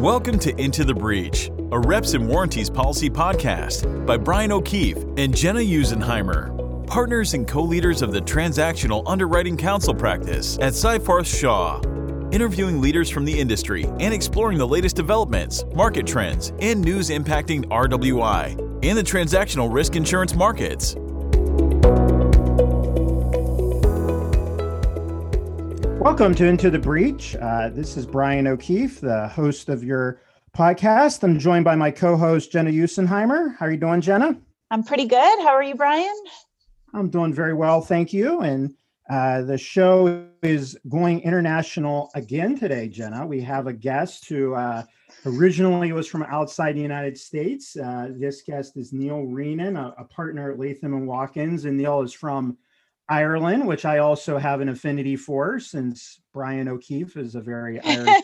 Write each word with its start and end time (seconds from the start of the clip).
Welcome 0.00 0.38
to 0.38 0.58
Into 0.58 0.82
the 0.82 0.94
Breach, 0.94 1.50
a 1.72 1.78
Reps 1.78 2.14
and 2.14 2.26
Warranties 2.26 2.70
Policy 2.70 3.10
podcast 3.10 4.06
by 4.06 4.16
Brian 4.16 4.50
O'Keefe 4.50 4.96
and 5.18 5.36
Jenna 5.36 5.60
Usenheimer, 5.60 6.86
partners 6.86 7.34
and 7.34 7.46
co 7.46 7.60
leaders 7.60 8.00
of 8.00 8.10
the 8.10 8.22
Transactional 8.22 9.02
Underwriting 9.06 9.58
Counsel 9.58 9.94
practice 9.94 10.56
at 10.62 10.72
Seyfarth 10.72 11.26
Shaw. 11.26 11.82
Interviewing 12.30 12.80
leaders 12.80 13.10
from 13.10 13.26
the 13.26 13.38
industry 13.38 13.84
and 14.00 14.14
exploring 14.14 14.56
the 14.56 14.66
latest 14.66 14.96
developments, 14.96 15.66
market 15.74 16.06
trends, 16.06 16.54
and 16.60 16.80
news 16.80 17.10
impacting 17.10 17.66
RWI 17.66 18.52
and 18.82 18.96
the 18.96 19.02
transactional 19.02 19.70
risk 19.70 19.96
insurance 19.96 20.34
markets. 20.34 20.96
Welcome 26.00 26.34
to 26.36 26.46
Into 26.46 26.70
the 26.70 26.78
Breach. 26.78 27.36
Uh, 27.36 27.68
this 27.68 27.98
is 27.98 28.06
Brian 28.06 28.46
O'Keefe, 28.46 29.02
the 29.02 29.28
host 29.28 29.68
of 29.68 29.84
your 29.84 30.22
podcast. 30.56 31.22
I'm 31.22 31.38
joined 31.38 31.66
by 31.66 31.74
my 31.74 31.90
co-host 31.90 32.50
Jenna 32.50 32.70
Usenheimer. 32.70 33.54
How 33.58 33.66
are 33.66 33.70
you 33.70 33.76
doing, 33.76 34.00
Jenna? 34.00 34.34
I'm 34.70 34.82
pretty 34.82 35.04
good. 35.04 35.38
How 35.40 35.48
are 35.48 35.62
you, 35.62 35.74
Brian? 35.74 36.16
I'm 36.94 37.10
doing 37.10 37.34
very 37.34 37.52
well, 37.52 37.82
thank 37.82 38.14
you. 38.14 38.40
And 38.40 38.74
uh, 39.10 39.42
the 39.42 39.58
show 39.58 40.26
is 40.42 40.74
going 40.88 41.20
international 41.20 42.10
again 42.14 42.58
today, 42.58 42.88
Jenna. 42.88 43.26
We 43.26 43.42
have 43.42 43.66
a 43.66 43.72
guest 43.74 44.26
who 44.26 44.54
uh, 44.54 44.84
originally 45.26 45.92
was 45.92 46.06
from 46.06 46.22
outside 46.22 46.76
the 46.76 46.80
United 46.80 47.18
States. 47.18 47.76
Uh, 47.76 48.08
this 48.16 48.40
guest 48.40 48.78
is 48.78 48.94
Neil 48.94 49.26
Reenan, 49.26 49.78
a, 49.78 50.00
a 50.00 50.04
partner 50.04 50.50
at 50.50 50.58
Latham 50.58 50.94
and 50.94 51.06
Watkins, 51.06 51.66
and 51.66 51.76
Neil 51.76 52.00
is 52.00 52.14
from 52.14 52.56
Ireland, 53.10 53.66
which 53.66 53.84
I 53.84 53.98
also 53.98 54.38
have 54.38 54.60
an 54.60 54.68
affinity 54.68 55.16
for 55.16 55.58
since 55.58 56.20
Brian 56.32 56.68
O'Keefe 56.68 57.16
is 57.16 57.34
a 57.34 57.40
very 57.40 57.80
Irish. 57.84 58.22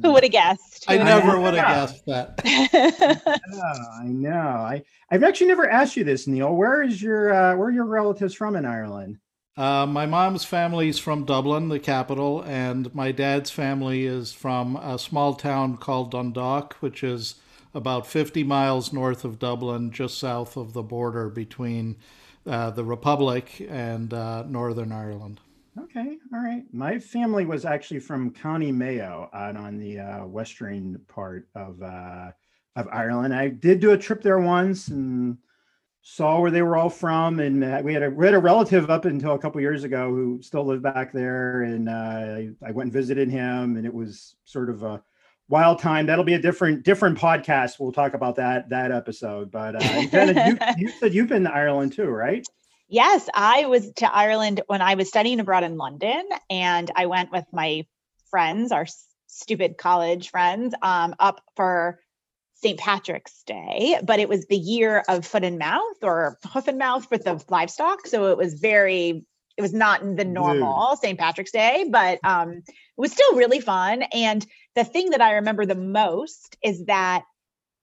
Who 0.00 0.12
would 0.12 0.22
have 0.22 0.32
guessed? 0.32 0.86
I 0.88 0.96
never 0.96 1.38
would 1.38 1.52
have 1.54 1.90
guessed 1.90 2.06
that. 2.06 2.40
yeah, 3.52 3.74
I 4.00 4.06
know. 4.06 4.30
I 4.30 4.82
I've 5.10 5.22
actually 5.22 5.48
never 5.48 5.68
asked 5.68 5.96
you 5.96 6.04
this, 6.04 6.26
Neil. 6.26 6.54
Where 6.54 6.82
is 6.82 7.02
your 7.02 7.32
uh, 7.32 7.56
where 7.56 7.68
are 7.68 7.72
your 7.72 7.84
relatives 7.84 8.32
from 8.34 8.56
in 8.56 8.64
Ireland? 8.64 9.18
Uh, 9.56 9.86
my 9.86 10.06
mom's 10.06 10.44
family 10.44 10.88
is 10.88 10.98
from 10.98 11.24
Dublin, 11.24 11.68
the 11.68 11.78
capital, 11.78 12.42
and 12.42 12.92
my 12.94 13.12
dad's 13.12 13.50
family 13.50 14.04
is 14.04 14.32
from 14.32 14.76
a 14.76 14.98
small 14.98 15.34
town 15.34 15.76
called 15.76 16.10
Dundalk, 16.10 16.74
which 16.80 17.04
is 17.04 17.36
about 17.72 18.06
50 18.06 18.42
miles 18.44 18.92
north 18.92 19.24
of 19.24 19.38
Dublin, 19.38 19.92
just 19.92 20.18
south 20.18 20.56
of 20.56 20.72
the 20.72 20.82
border 20.82 21.28
between 21.28 21.96
uh, 22.46 22.70
the 22.70 22.84
Republic 22.84 23.66
and 23.68 24.12
uh, 24.12 24.44
Northern 24.44 24.92
Ireland. 24.92 25.40
Okay, 25.78 26.18
all 26.32 26.40
right. 26.40 26.62
My 26.72 26.98
family 26.98 27.46
was 27.46 27.64
actually 27.64 28.00
from 28.00 28.30
County 28.30 28.70
Mayo 28.70 29.28
out 29.32 29.56
on 29.56 29.78
the 29.78 29.98
uh, 29.98 30.26
western 30.26 31.00
part 31.08 31.48
of 31.54 31.82
uh, 31.82 32.30
of 32.76 32.88
Ireland. 32.92 33.34
I 33.34 33.48
did 33.48 33.80
do 33.80 33.92
a 33.92 33.98
trip 33.98 34.22
there 34.22 34.38
once 34.38 34.88
and 34.88 35.38
saw 36.02 36.38
where 36.38 36.50
they 36.50 36.62
were 36.62 36.76
all 36.76 36.90
from. 36.90 37.40
And 37.40 37.64
uh, 37.64 37.80
we 37.82 37.94
had 37.94 38.04
a 38.04 38.10
we 38.10 38.24
had 38.24 38.34
a 38.34 38.38
relative 38.38 38.90
up 38.90 39.04
until 39.04 39.32
a 39.32 39.38
couple 39.38 39.60
years 39.60 39.82
ago 39.84 40.10
who 40.10 40.40
still 40.42 40.64
lived 40.64 40.82
back 40.82 41.12
there, 41.12 41.62
and 41.62 41.90
I, 41.90 42.50
I 42.64 42.70
went 42.70 42.86
and 42.86 42.92
visited 42.92 43.28
him, 43.28 43.76
and 43.76 43.84
it 43.84 43.92
was 43.92 44.36
sort 44.44 44.70
of 44.70 44.82
a 44.84 45.02
wild 45.48 45.78
time 45.78 46.06
that'll 46.06 46.24
be 46.24 46.34
a 46.34 46.38
different 46.38 46.84
different 46.84 47.18
podcast. 47.18 47.78
We'll 47.78 47.92
talk 47.92 48.14
about 48.14 48.36
that 48.36 48.68
that 48.70 48.92
episode. 48.92 49.50
But 49.50 49.76
uh 49.76 50.06
Jenna, 50.06 50.48
you, 50.48 50.58
you 50.86 50.88
said 50.98 51.14
you've 51.14 51.28
been 51.28 51.44
to 51.44 51.52
ireland 51.52 51.92
too 51.92 52.06
right? 52.06 52.46
Yes 52.88 53.28
i 53.34 53.64
was 53.66 53.90
to 53.96 54.14
ireland 54.14 54.60
when 54.66 54.82
i 54.82 54.94
was 54.94 55.08
studying 55.08 55.40
abroad 55.40 55.64
in 55.64 55.78
london 55.78 56.22
and 56.50 56.90
i 56.94 57.06
went 57.06 57.32
with 57.32 57.44
my 57.50 57.86
friends 58.30 58.72
our 58.72 58.86
stupid 59.26 59.76
college 59.78 60.30
friends 60.30 60.74
um, 60.82 61.14
up 61.18 61.40
for 61.56 61.98
st 62.54 62.78
patrick's 62.78 63.42
day. 63.42 63.98
But 64.02 64.20
it 64.20 64.28
was 64.28 64.46
the 64.46 64.56
year 64.56 65.02
of 65.08 65.26
foot 65.26 65.44
and 65.44 65.58
mouth 65.58 66.02
or 66.02 66.38
hoof 66.52 66.68
and 66.68 66.78
mouth 66.78 67.10
with 67.10 67.24
the 67.24 67.42
livestock. 67.48 68.06
So 68.06 68.30
it 68.30 68.38
was 68.38 68.54
very 68.54 69.24
it 69.56 69.62
was 69.62 69.72
not 69.72 70.00
the 70.16 70.24
normal 70.24 70.96
St. 70.96 71.16
Patrick's 71.16 71.52
Day, 71.52 71.86
but 71.88 72.18
um, 72.24 72.50
it 72.66 72.74
was 72.96 73.12
still 73.12 73.36
really 73.36 73.60
fun. 73.60 74.02
And 74.12 74.44
the 74.74 74.84
thing 74.84 75.10
that 75.10 75.20
I 75.20 75.34
remember 75.34 75.66
the 75.66 75.74
most 75.74 76.56
is 76.62 76.86
that 76.86 77.24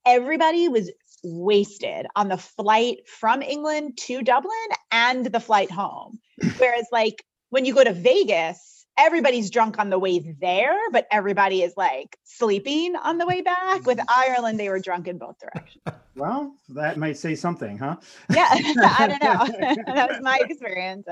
everybody 0.06 0.68
was 0.68 0.92
wasted 1.24 2.08
on 2.16 2.28
the 2.28 2.38
flight 2.38 3.08
from 3.08 3.42
England 3.42 3.98
to 3.98 4.22
Dublin 4.22 4.52
and 4.92 5.26
the 5.26 5.40
flight 5.40 5.72
home. 5.72 6.20
Whereas, 6.58 6.88
like, 6.92 7.24
when 7.50 7.66
you 7.66 7.74
go 7.74 7.84
to 7.84 7.94
Vegas, 7.94 8.81
everybody's 9.02 9.50
drunk 9.50 9.80
on 9.80 9.90
the 9.90 10.00
way 10.00 10.20
there, 10.40 10.78
but 10.92 11.08
everybody 11.12 11.64
is 11.64 11.74
like 11.76 12.18
sleeping 12.24 12.96
on 12.96 13.18
the 13.18 13.26
way 13.26 13.42
back. 13.42 13.86
With 13.86 14.00
Ireland, 14.08 14.60
they 14.60 14.70
were 14.70 14.80
drunk 14.80 15.08
in 15.08 15.18
both 15.18 15.36
directions. 15.40 15.84
Well, 16.16 16.54
that 16.70 16.98
might 16.98 17.18
say 17.18 17.36
something, 17.36 17.78
huh? 17.78 17.98
Yeah, 18.34 18.48
I 18.52 19.08
don't 19.08 19.24
know. 19.24 19.84
that 19.94 20.10
was 20.10 20.22
my 20.22 20.40
experience, 20.44 21.08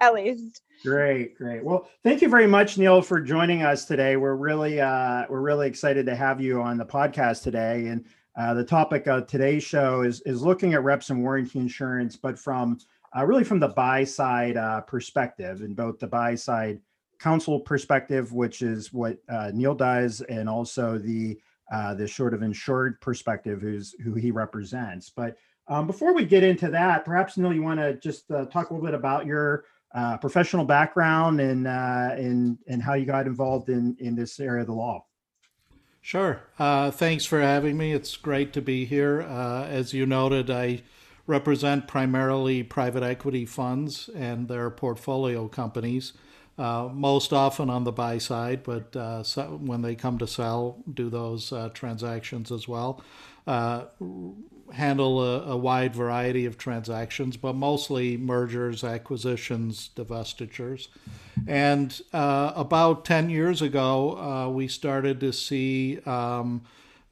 at 0.00 0.14
least. 0.14 0.60
Great, 0.84 1.36
great. 1.36 1.64
Well, 1.64 1.88
thank 2.02 2.20
you 2.20 2.28
very 2.28 2.46
much, 2.46 2.76
Neil, 2.76 3.00
for 3.00 3.20
joining 3.20 3.62
us 3.62 3.86
today. 3.86 4.16
We're 4.16 4.34
really, 4.34 4.80
uh, 4.80 5.24
we're 5.30 5.40
really 5.40 5.66
excited 5.66 6.04
to 6.06 6.14
have 6.14 6.40
you 6.40 6.60
on 6.60 6.76
the 6.76 6.84
podcast 6.84 7.42
today. 7.42 7.86
And 7.86 8.04
uh, 8.36 8.54
the 8.54 8.64
topic 8.64 9.06
of 9.06 9.26
today's 9.26 9.62
show 9.62 10.02
is 10.02 10.20
is 10.22 10.42
looking 10.42 10.74
at 10.74 10.82
reps 10.82 11.10
and 11.10 11.22
warranty 11.22 11.60
insurance, 11.60 12.16
but 12.16 12.38
from 12.38 12.78
uh, 13.16 13.24
really 13.24 13.44
from 13.44 13.60
the 13.60 13.68
buy 13.68 14.02
side 14.02 14.56
uh, 14.56 14.80
perspective, 14.80 15.60
and 15.60 15.76
both 15.76 16.00
the 16.00 16.06
buy 16.06 16.34
side 16.34 16.80
counsel 17.18 17.60
perspective, 17.60 18.32
which 18.32 18.62
is 18.62 18.92
what 18.92 19.18
uh, 19.28 19.50
Neil 19.54 19.74
does, 19.74 20.20
and 20.22 20.48
also 20.48 20.98
the 20.98 21.38
uh, 21.72 21.94
the 21.94 22.06
sort 22.06 22.34
of 22.34 22.42
insured 22.42 23.00
perspective, 23.00 23.60
who's 23.60 23.94
who 24.02 24.14
he 24.14 24.30
represents. 24.30 25.10
But 25.10 25.36
um, 25.66 25.86
before 25.86 26.12
we 26.12 26.24
get 26.24 26.42
into 26.42 26.68
that, 26.70 27.04
perhaps 27.04 27.38
Neil, 27.38 27.54
you 27.54 27.62
want 27.62 27.80
to 27.80 27.94
just 27.94 28.30
uh, 28.30 28.44
talk 28.46 28.70
a 28.70 28.74
little 28.74 28.86
bit 28.86 28.94
about 28.94 29.24
your 29.24 29.64
uh, 29.94 30.18
professional 30.18 30.64
background 30.64 31.40
and 31.40 31.66
uh, 31.66 32.10
and 32.16 32.58
and 32.66 32.82
how 32.82 32.94
you 32.94 33.06
got 33.06 33.26
involved 33.26 33.68
in 33.68 33.96
in 33.98 34.14
this 34.14 34.38
area 34.40 34.60
of 34.60 34.66
the 34.66 34.74
law. 34.74 35.04
Sure. 36.00 36.42
Uh, 36.58 36.90
thanks 36.90 37.24
for 37.24 37.40
having 37.40 37.78
me. 37.78 37.92
It's 37.92 38.18
great 38.18 38.52
to 38.52 38.60
be 38.60 38.84
here. 38.84 39.22
As 39.22 39.94
you 39.94 40.04
noted, 40.04 40.50
I 40.50 40.82
represent 41.26 41.88
primarily 41.88 42.62
private 42.62 43.02
equity 43.02 43.46
funds 43.46 44.10
and 44.14 44.48
their 44.48 44.68
portfolio 44.68 45.48
companies 45.48 46.12
uh, 46.58 46.88
most 46.92 47.32
often 47.32 47.68
on 47.68 47.84
the 47.84 47.92
buy 47.92 48.18
side, 48.18 48.62
but 48.62 48.94
uh, 48.94 49.22
so 49.22 49.58
when 49.62 49.82
they 49.82 49.94
come 49.94 50.18
to 50.18 50.26
sell, 50.26 50.82
do 50.92 51.10
those 51.10 51.52
uh, 51.52 51.68
transactions 51.74 52.52
as 52.52 52.68
well. 52.68 53.02
Uh, 53.46 53.84
handle 54.72 55.22
a, 55.22 55.50
a, 55.50 55.56
wide 55.56 55.94
variety 55.94 56.46
of 56.46 56.56
transactions, 56.56 57.36
but 57.36 57.52
mostly 57.54 58.16
mergers, 58.16 58.82
acquisitions, 58.82 59.90
divestitures. 59.94 60.88
And 61.46 62.00
uh, 62.14 62.52
about 62.56 63.04
10 63.04 63.28
years 63.28 63.60
ago, 63.60 64.48
we 64.48 64.66
started 64.68 65.20
to 65.20 65.32
see 65.32 65.98
um, 66.06 66.62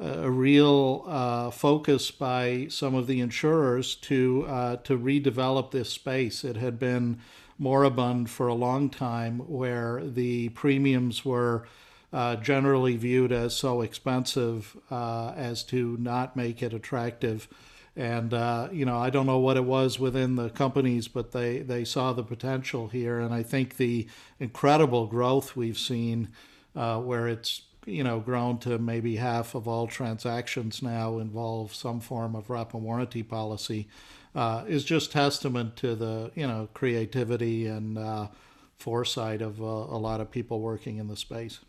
a 0.02 0.30
real 0.30 1.50
focus 1.52 2.10
by 2.10 2.66
some 2.68 2.94
of 2.94 3.06
the 3.06 3.20
insurers 3.20 3.94
to, 3.94 4.42
to 4.84 4.98
redevelop 4.98 5.70
this 5.70 5.90
space. 5.90 6.44
It 6.44 6.56
had 6.56 6.78
been 6.78 7.20
moribund 7.58 8.28
for 8.28 8.48
a 8.48 8.54
long 8.54 8.90
time, 8.90 9.38
where 9.38 10.02
the 10.04 10.48
premiums 10.50 11.24
were 11.24 11.66
uh, 12.12 12.36
generally 12.36 12.96
viewed 12.96 13.32
as 13.32 13.56
so 13.56 13.80
expensive 13.80 14.76
uh, 14.90 15.32
as 15.36 15.64
to 15.64 15.96
not 15.98 16.36
make 16.36 16.62
it 16.62 16.74
attractive. 16.74 17.48
And 17.94 18.34
uh, 18.34 18.68
you 18.72 18.84
know, 18.84 18.98
I 18.98 19.10
don't 19.10 19.26
know 19.26 19.38
what 19.38 19.56
it 19.56 19.64
was 19.64 19.98
within 19.98 20.36
the 20.36 20.50
companies, 20.50 21.08
but 21.08 21.32
they 21.32 21.58
they 21.58 21.84
saw 21.84 22.12
the 22.12 22.22
potential 22.22 22.88
here, 22.88 23.20
and 23.20 23.34
I 23.34 23.42
think 23.42 23.76
the 23.76 24.08
incredible 24.40 25.06
growth 25.06 25.56
we've 25.56 25.78
seen, 25.78 26.28
uh, 26.74 26.98
where 27.00 27.28
it's 27.28 27.62
you 27.86 28.04
know 28.04 28.20
grown 28.20 28.58
to 28.58 28.78
maybe 28.78 29.16
half 29.16 29.54
of 29.54 29.66
all 29.66 29.86
transactions 29.86 30.82
now 30.82 31.18
involve 31.18 31.74
some 31.74 32.00
form 32.00 32.34
of 32.34 32.48
rep 32.50 32.74
and 32.74 32.82
warranty 32.82 33.22
policy 33.22 33.88
uh, 34.34 34.64
is 34.66 34.84
just 34.84 35.12
testament 35.12 35.76
to 35.76 35.94
the 35.94 36.30
you 36.34 36.46
know 36.46 36.68
creativity 36.74 37.66
and 37.66 37.98
uh, 37.98 38.28
foresight 38.76 39.42
of 39.42 39.60
uh, 39.60 39.64
a 39.64 39.98
lot 39.98 40.20
of 40.20 40.30
people 40.30 40.60
working 40.60 40.98
in 40.98 41.08
the 41.08 41.16
space. 41.16 41.60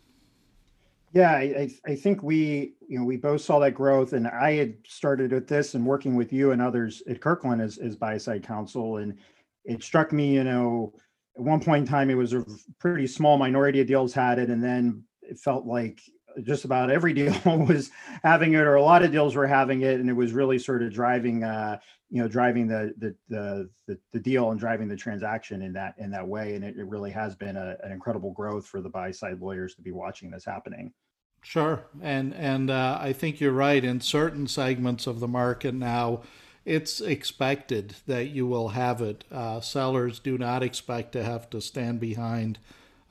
Yeah, 1.12 1.30
I, 1.30 1.70
I 1.86 1.94
think 1.94 2.22
we 2.22 2.74
you 2.88 2.98
know 2.98 3.04
we 3.04 3.16
both 3.16 3.40
saw 3.40 3.58
that 3.60 3.72
growth, 3.72 4.12
and 4.12 4.26
I 4.26 4.52
had 4.54 4.74
started 4.86 5.32
with 5.32 5.46
this 5.46 5.74
and 5.74 5.86
working 5.86 6.16
with 6.16 6.32
you 6.32 6.50
and 6.52 6.60
others 6.60 7.02
at 7.08 7.20
Kirkland 7.20 7.62
as 7.62 7.78
as 7.78 7.96
buy 7.96 8.18
side 8.18 8.42
counsel, 8.42 8.96
and 8.96 9.16
it 9.64 9.82
struck 9.82 10.12
me 10.12 10.34
you 10.34 10.44
know 10.44 10.92
at 11.36 11.42
one 11.42 11.60
point 11.60 11.82
in 11.82 11.88
time 11.88 12.10
it 12.10 12.16
was 12.16 12.32
a 12.32 12.44
pretty 12.78 13.06
small 13.06 13.36
minority 13.36 13.80
of 13.80 13.86
deals 13.86 14.12
had 14.12 14.38
it, 14.38 14.50
and 14.50 14.62
then 14.62 15.04
it 15.28 15.38
felt 15.38 15.66
like 15.66 16.00
just 16.42 16.64
about 16.64 16.90
every 16.90 17.12
deal 17.14 17.34
was 17.44 17.90
having 18.22 18.54
it 18.54 18.60
or 18.60 18.74
a 18.74 18.82
lot 18.82 19.02
of 19.02 19.12
deals 19.12 19.34
were 19.34 19.46
having 19.46 19.82
it 19.82 20.00
and 20.00 20.08
it 20.08 20.14
was 20.14 20.32
really 20.32 20.58
sort 20.58 20.82
of 20.82 20.92
driving 20.92 21.44
uh 21.44 21.78
you 22.10 22.20
know 22.20 22.28
driving 22.28 22.66
the 22.66 22.92
the 22.98 23.14
the 23.28 23.70
the, 23.86 23.98
the 24.12 24.18
deal 24.18 24.50
and 24.50 24.58
driving 24.58 24.88
the 24.88 24.96
transaction 24.96 25.62
in 25.62 25.72
that 25.72 25.94
in 25.98 26.10
that 26.10 26.26
way 26.26 26.54
and 26.54 26.64
it, 26.64 26.76
it 26.76 26.86
really 26.86 27.10
has 27.10 27.34
been 27.34 27.56
a, 27.56 27.76
an 27.82 27.92
incredible 27.92 28.32
growth 28.32 28.66
for 28.66 28.80
the 28.80 28.88
buy 28.88 29.10
side 29.10 29.40
lawyers 29.40 29.74
to 29.74 29.82
be 29.82 29.92
watching 29.92 30.30
this 30.30 30.44
happening 30.44 30.92
Sure, 31.44 31.84
and 32.00 32.34
and 32.34 32.70
uh, 32.70 32.98
I 33.00 33.12
think 33.12 33.38
you're 33.38 33.52
right. 33.52 33.84
In 33.84 34.00
certain 34.00 34.46
segments 34.46 35.06
of 35.06 35.20
the 35.20 35.28
market 35.28 35.74
now, 35.74 36.22
it's 36.64 37.02
expected 37.02 37.96
that 38.06 38.30
you 38.30 38.46
will 38.46 38.68
have 38.68 39.02
it. 39.02 39.24
Uh, 39.30 39.60
sellers 39.60 40.18
do 40.18 40.38
not 40.38 40.62
expect 40.62 41.12
to 41.12 41.22
have 41.22 41.50
to 41.50 41.60
stand 41.60 42.00
behind 42.00 42.58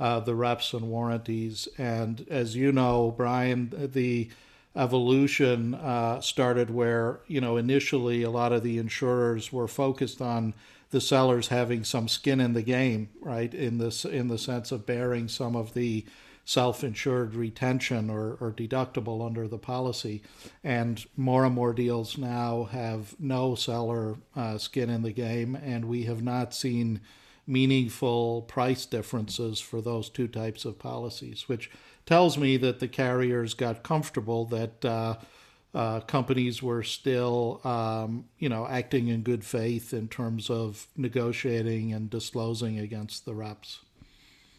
uh, 0.03 0.19
the 0.19 0.35
reps 0.35 0.73
and 0.73 0.89
warranties. 0.89 1.69
And 1.77 2.27
as 2.29 2.57
you 2.57 2.73
know, 2.73 3.13
Brian, 3.15 3.71
the 3.93 4.29
evolution 4.75 5.75
uh, 5.75 6.19
started 6.19 6.69
where 6.69 7.21
you 7.27 7.39
know 7.39 7.55
initially 7.55 8.21
a 8.21 8.29
lot 8.29 8.51
of 8.51 8.63
the 8.63 8.77
insurers 8.77 9.53
were 9.53 9.67
focused 9.67 10.21
on 10.21 10.55
the 10.91 10.99
sellers 10.99 11.47
having 11.47 11.85
some 11.85 12.09
skin 12.09 12.41
in 12.41 12.51
the 12.51 12.61
game, 12.61 13.11
right? 13.21 13.53
In 13.53 13.77
this 13.77 14.03
in 14.03 14.27
the 14.27 14.37
sense 14.37 14.73
of 14.73 14.85
bearing 14.85 15.29
some 15.29 15.55
of 15.55 15.73
the 15.73 16.05
self-insured 16.43 17.33
retention 17.33 18.09
or, 18.09 18.35
or 18.41 18.51
deductible 18.51 19.25
under 19.25 19.47
the 19.47 19.57
policy 19.57 20.21
and 20.61 21.05
more 21.15 21.45
and 21.45 21.55
more 21.55 21.71
deals 21.71 22.17
now 22.17 22.65
have 22.65 23.17
no 23.17 23.55
seller 23.55 24.17
uh, 24.35 24.57
skin 24.57 24.89
in 24.89 25.03
the 25.03 25.13
game 25.13 25.55
and 25.55 25.85
we 25.85 26.03
have 26.03 26.21
not 26.21 26.53
seen 26.53 26.99
meaningful 27.45 28.41
price 28.43 28.85
differences 28.85 29.59
for 29.59 29.81
those 29.81 30.09
two 30.09 30.27
types 30.27 30.65
of 30.65 30.79
policies 30.79 31.47
which 31.47 31.69
tells 32.05 32.37
me 32.37 32.57
that 32.57 32.79
the 32.79 32.87
carriers 32.87 33.53
got 33.53 33.83
comfortable 33.83 34.45
that 34.45 34.85
uh, 34.85 35.15
uh, 35.73 35.99
companies 36.01 36.61
were 36.61 36.83
still, 36.83 37.59
um, 37.63 38.25
you 38.37 38.47
know, 38.47 38.67
acting 38.67 39.07
in 39.07 39.23
good 39.23 39.43
faith 39.43 39.93
in 39.93 40.07
terms 40.07 40.49
of 40.49 40.87
negotiating 40.95 41.93
and 41.93 42.09
disclosing 42.09 42.79
against 42.79 43.25
the 43.25 43.33
reps. 43.33 43.79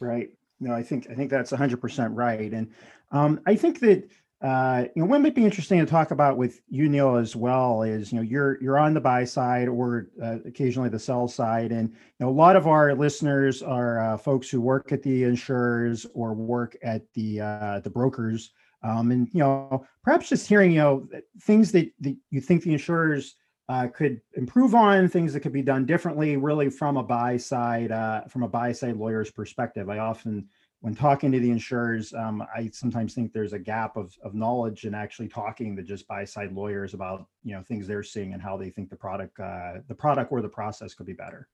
Right. 0.00 0.31
No, 0.60 0.72
I 0.72 0.82
think 0.82 1.08
I 1.10 1.14
think 1.14 1.31
that's 1.31 1.52
100% 1.52 2.10
right, 2.12 2.52
and 2.52 2.72
um, 3.10 3.40
I 3.46 3.54
think 3.54 3.81
that 3.81 4.08
uh, 4.44 4.85
you 4.94 5.00
know 5.00 5.08
what 5.08 5.23
might 5.23 5.35
be 5.35 5.43
interesting 5.43 5.79
to 5.79 5.87
talk 5.87 6.11
about 6.11 6.37
with 6.37 6.61
you, 6.69 6.87
Neil, 6.87 7.17
as 7.17 7.35
well 7.35 7.82
is 7.82 8.12
you 8.12 8.17
know 8.17 8.23
you're 8.23 8.62
you're 8.62 8.79
on 8.79 8.93
the 8.93 9.00
buy 9.00 9.25
side 9.25 9.69
or 9.69 10.08
uh, 10.23 10.37
occasionally 10.44 10.91
the 10.91 10.99
sell 10.99 11.26
side, 11.26 11.73
and 11.73 11.88
you 11.88 12.26
know 12.26 12.29
a 12.29 12.31
lot 12.31 12.55
of 12.55 12.67
our 12.67 12.94
listeners 12.94 13.62
are 13.62 14.00
uh, 14.00 14.19
folks 14.19 14.50
who 14.50 14.61
work 14.61 14.93
at 14.93 15.02
the 15.02 15.25
insurers 15.25 16.05
or 16.12 16.35
work 16.35 16.76
at 16.82 17.11
the 17.14 17.41
uh, 17.41 17.81
the 17.81 17.88
brokers, 17.88 18.50
um, 18.82 19.12
and 19.12 19.29
you 19.32 19.41
know 19.41 19.87
perhaps 20.02 20.29
just 20.29 20.46
hearing 20.46 20.73
you 20.73 20.79
know 20.79 21.08
things 21.41 21.73
that, 21.73 21.91
that 22.00 22.14
you 22.31 22.43
think 22.43 22.64
the 22.64 22.73
insurers 22.73 23.37
uh, 23.70 23.87
could 23.87 24.20
improve 24.35 24.75
on, 24.75 25.08
things 25.08 25.32
that 25.32 25.41
could 25.41 25.55
be 25.55 25.62
done 25.62 25.87
differently, 25.87 26.37
really 26.37 26.69
from 26.69 26.99
a 26.99 27.02
buy 27.02 27.38
side 27.38 27.88
from 28.29 28.43
a 28.43 28.49
buy 28.49 28.73
side 28.73 28.99
lawyer's 28.99 29.31
perspective. 29.31 29.88
I 29.88 30.00
often 30.00 30.50
when 30.84 30.94
talking 30.94 31.32
to 31.32 31.40
the 31.40 31.50
insurers, 31.50 32.12
um, 32.12 32.44
I 32.54 32.69
sometimes 32.70 33.14
think 33.14 33.32
there's 33.32 33.54
a 33.54 33.58
gap 33.58 33.96
of, 33.96 34.14
of 34.22 34.34
knowledge 34.34 34.84
and 34.84 34.94
actually 34.94 35.28
talking 35.28 35.75
to 35.76 35.82
just 35.82 36.06
buy 36.06 36.26
side 36.26 36.52
lawyers 36.52 36.92
about 36.92 37.26
you 37.42 37.54
know 37.54 37.62
things 37.62 37.86
they're 37.86 38.02
seeing 38.02 38.34
and 38.34 38.42
how 38.42 38.58
they 38.58 38.69
think 38.69 38.90
the 38.90 38.96
product 38.96 39.40
uh, 39.40 39.78
the 39.88 39.94
product 39.94 40.31
or 40.31 40.42
the 40.42 40.48
process 40.48 40.92
could 40.92 41.06
be 41.06 41.14
better. 41.14 41.48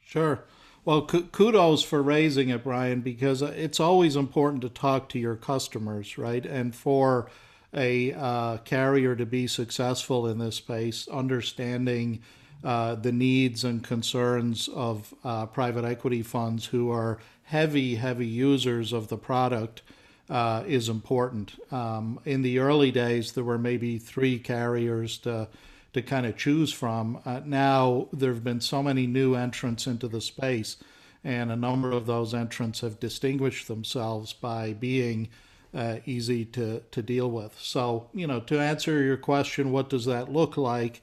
Sure. 0.00 0.44
Well, 0.84 1.06
kudos 1.06 1.82
for 1.82 2.02
raising 2.02 2.50
it, 2.50 2.62
Brian, 2.62 3.00
because 3.00 3.42
uh, 3.42 3.54
it's 3.56 3.80
always 3.80 4.16
important 4.16 4.60
to 4.60 4.68
talk 4.68 5.08
to 5.08 5.18
your 5.18 5.36
customers, 5.36 6.18
right? 6.18 6.44
And 6.44 6.76
for 6.76 7.30
a 7.72 8.12
uh, 8.12 8.58
carrier 8.58 9.16
to 9.16 9.24
be 9.24 9.46
successful 9.46 10.26
in 10.26 10.36
this 10.36 10.56
space, 10.56 11.08
understanding 11.08 12.20
uh, 12.64 12.94
the 12.94 13.12
needs 13.12 13.62
and 13.62 13.84
concerns 13.84 14.68
of 14.68 15.14
uh, 15.22 15.46
private 15.46 15.84
equity 15.84 16.22
funds 16.22 16.66
who 16.66 16.90
are 16.90 17.18
heavy, 17.44 17.96
heavy 17.96 18.26
users 18.26 18.92
of 18.92 19.08
the 19.08 19.18
product 19.18 19.82
uh, 20.30 20.64
is 20.66 20.88
important. 20.88 21.52
Um, 21.70 22.18
in 22.24 22.42
the 22.42 22.58
early 22.58 22.90
days, 22.90 23.32
there 23.32 23.44
were 23.44 23.58
maybe 23.58 23.98
three 23.98 24.38
carriers 24.38 25.18
to 25.18 25.48
to 25.92 26.02
kind 26.02 26.26
of 26.26 26.36
choose 26.36 26.72
from. 26.72 27.20
Uh, 27.24 27.40
now 27.44 28.08
there 28.12 28.34
have 28.34 28.42
been 28.42 28.60
so 28.60 28.82
many 28.82 29.06
new 29.06 29.36
entrants 29.36 29.86
into 29.86 30.08
the 30.08 30.20
space, 30.20 30.76
and 31.22 31.52
a 31.52 31.56
number 31.56 31.92
of 31.92 32.06
those 32.06 32.34
entrants 32.34 32.80
have 32.80 32.98
distinguished 32.98 33.68
themselves 33.68 34.32
by 34.32 34.72
being 34.72 35.28
uh, 35.72 35.98
easy 36.04 36.44
to, 36.44 36.80
to 36.90 37.00
deal 37.00 37.30
with. 37.30 37.56
So, 37.60 38.08
you 38.12 38.26
know, 38.26 38.40
to 38.40 38.60
answer 38.60 39.02
your 39.02 39.16
question, 39.16 39.70
what 39.70 39.88
does 39.88 40.04
that 40.06 40.32
look 40.32 40.56
like? 40.56 41.00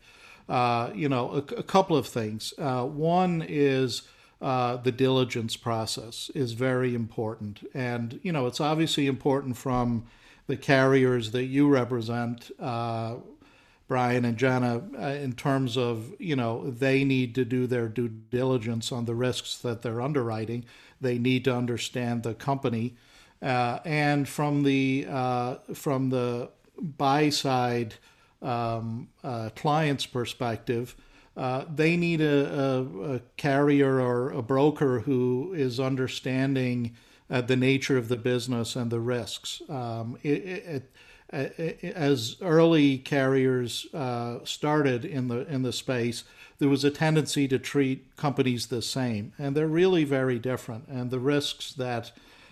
Uh, 0.52 0.92
you 0.94 1.08
know, 1.08 1.32
a, 1.32 1.60
a, 1.60 1.64
couple 1.64 1.96
of 1.96 2.06
things. 2.06 2.54
Uh, 2.58 2.84
one 2.84 3.42
is 3.48 4.02
uh, 4.42 4.76
the 4.76 4.92
diligence 4.92 5.56
process 5.56 6.30
is 6.36 6.52
very 6.52 6.94
important. 6.94 7.66
And, 7.74 8.20
you 8.22 8.34
know, 8.34 8.48
it's 8.48 8.60
obviously 8.60 9.08
important 9.08 9.56
from 9.56 10.08
the 10.48 10.58
carriers 10.58 11.32
that 11.32 11.46
you 11.46 11.70
represent, 11.70 12.52
uh, 12.60 13.16
Brian 13.88 14.26
and 14.26 14.36
Jenna, 14.36 14.84
uh, 15.00 15.06
in 15.24 15.32
terms 15.36 15.78
of, 15.78 16.14
you 16.20 16.36
know, 16.36 16.70
they 16.70 17.06
need 17.06 17.34
to 17.36 17.46
do 17.46 17.66
their 17.66 17.88
due 17.88 18.10
diligence 18.10 18.92
on 18.92 19.06
the 19.06 19.16
risks 19.16 19.58
that 19.60 19.84
they're 19.84 20.02
underwriting. 20.02 20.66
They 21.00 21.18
need 21.18 21.46
to 21.46 21.56
understand 21.56 22.24
the 22.24 22.34
company. 22.34 22.98
And 23.42 24.28
from 24.28 24.64
the, 24.64 25.08
from 25.74 26.10
the 26.10 26.50
buy 26.78 27.30
side 27.30 27.94
um, 28.42 29.10
client's 29.56 30.06
perspective, 30.06 30.96
uh, 31.38 31.66
they 31.74 31.96
need 31.96 32.22
a, 32.22 32.60
a, 32.60 33.14
a, 33.14 33.20
carrier 33.38 34.02
or 34.02 34.32
a 34.32 34.42
broker 34.42 35.00
who 35.02 35.54
is 35.56 35.80
understanding 35.80 36.94
uh, 37.30 37.40
the 37.40 37.56
nature 37.56 37.98
of 37.98 38.10
the 38.10 38.18
business 38.18 38.76
and 38.76 38.92
the 38.92 39.00
risks. 39.00 39.62
Um, 39.70 40.18
it, 40.24 40.30
it, 40.30 40.92
it, 41.32 41.84
as 41.96 42.36
early 42.42 42.98
carriers 42.98 43.88
uh, 43.94 44.40
started 44.44 45.06
in 45.06 45.30
the 45.30 45.48
in 45.48 45.62
the 45.62 45.72
space, 45.72 46.26
there 46.60 46.68
was 46.68 46.84
a 46.84 46.92
tendency 46.92 47.48
to 47.48 47.58
treat 47.58 48.18
companies 48.18 48.68
the 48.68 48.82
same, 48.82 49.32
and 49.40 49.56
they're 49.56 49.68
really 49.68 50.04
very 50.04 50.38
different. 50.38 50.90
And 50.90 51.10
the 51.10 51.20
risks 51.20 51.72
that 51.74 52.12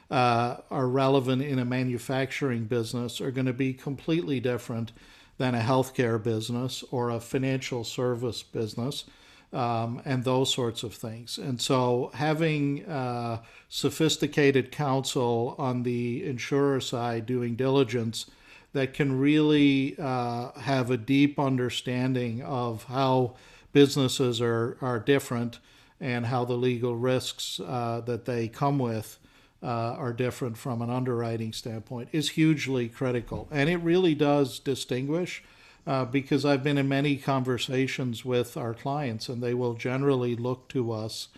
uh, 0.10 0.58
are 0.72 0.88
relevant 0.88 1.42
in 1.42 1.60
a 1.60 1.66
manufacturing 1.66 2.64
business 2.64 3.20
are 3.20 3.32
going 3.32 3.48
to 3.48 3.54
be 3.54 3.74
completely 3.74 4.40
different 4.40 4.94
than 5.40 5.56
a 5.56 5.62
healthcare 5.62 6.22
business 6.22 6.84
or 6.92 7.10
a 7.10 7.20
financial 7.20 7.84
service 7.84 8.44
business. 8.44 9.06
Um, 9.52 10.04
and 10.06 10.24
those 10.24 10.54
sorts 10.54 10.84
of 10.84 10.94
things. 10.94 11.40
And 11.40 11.60
so, 11.60 12.12
having 12.14 12.86
uh, 12.86 13.42
sophisticated 13.68 14.72
counsel 14.72 15.56
on 15.58 15.82
the 15.82 16.24
insurer 16.24 16.80
side 16.80 17.26
doing 17.26 17.56
diligence 17.56 18.30
that 18.74 18.94
can 18.94 19.18
really 19.18 19.96
uh, 19.98 20.52
have 20.52 20.92
a 20.92 20.98
deep 20.98 21.40
understanding 21.40 22.44
of 22.44 22.84
how 22.84 23.38
businesses 23.74 24.40
are, 24.40 24.78
are 24.82 25.00
different 25.00 25.58
and 26.00 26.28
how 26.28 26.46
the 26.46 26.54
legal 26.54 26.96
risks 26.96 27.60
uh, 27.60 28.02
that 28.06 28.26
they 28.26 28.48
come 28.48 28.78
with 28.78 29.18
uh, 29.62 29.96
are 29.98 30.14
different 30.14 30.58
from 30.58 30.82
an 30.82 30.90
underwriting 30.90 31.52
standpoint 31.52 32.10
is 32.12 32.30
hugely 32.30 32.88
critical. 32.88 33.48
And 33.52 33.70
it 33.70 33.78
really 33.78 34.16
does 34.16 34.60
distinguish 34.60 35.44
uh, 35.86 36.06
because 36.06 36.46
I've 36.46 36.64
been 36.64 36.78
in 36.78 36.88
many 36.88 37.18
conversations 37.18 38.24
with 38.24 38.56
our 38.56 38.74
clients, 38.74 39.28
and 39.28 39.42
they 39.42 39.54
will 39.54 39.74
generally 39.74 40.36
look 40.36 40.68
to 40.70 40.92
us 40.92 41.30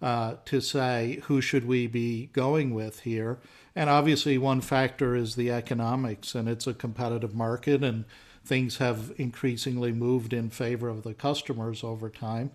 uh, 0.00 0.34
to 0.44 0.60
say, 0.60 1.20
who 1.24 1.40
should 1.40 1.66
we 1.66 1.86
be 1.86 2.26
going 2.32 2.74
with 2.74 3.00
here? 3.00 3.38
And 3.74 3.90
obviously, 3.90 4.38
one 4.38 4.60
factor 4.60 5.16
is 5.16 5.34
the 5.34 5.50
economics, 5.50 6.34
and 6.34 6.48
it's 6.48 6.66
a 6.66 6.74
competitive 6.74 7.34
market, 7.34 7.82
and 7.82 8.04
things 8.44 8.76
have 8.76 9.12
increasingly 9.18 9.92
moved 9.92 10.32
in 10.32 10.50
favor 10.50 10.88
of 10.88 11.02
the 11.02 11.14
customers 11.14 11.82
over 11.82 12.08
time. 12.08 12.52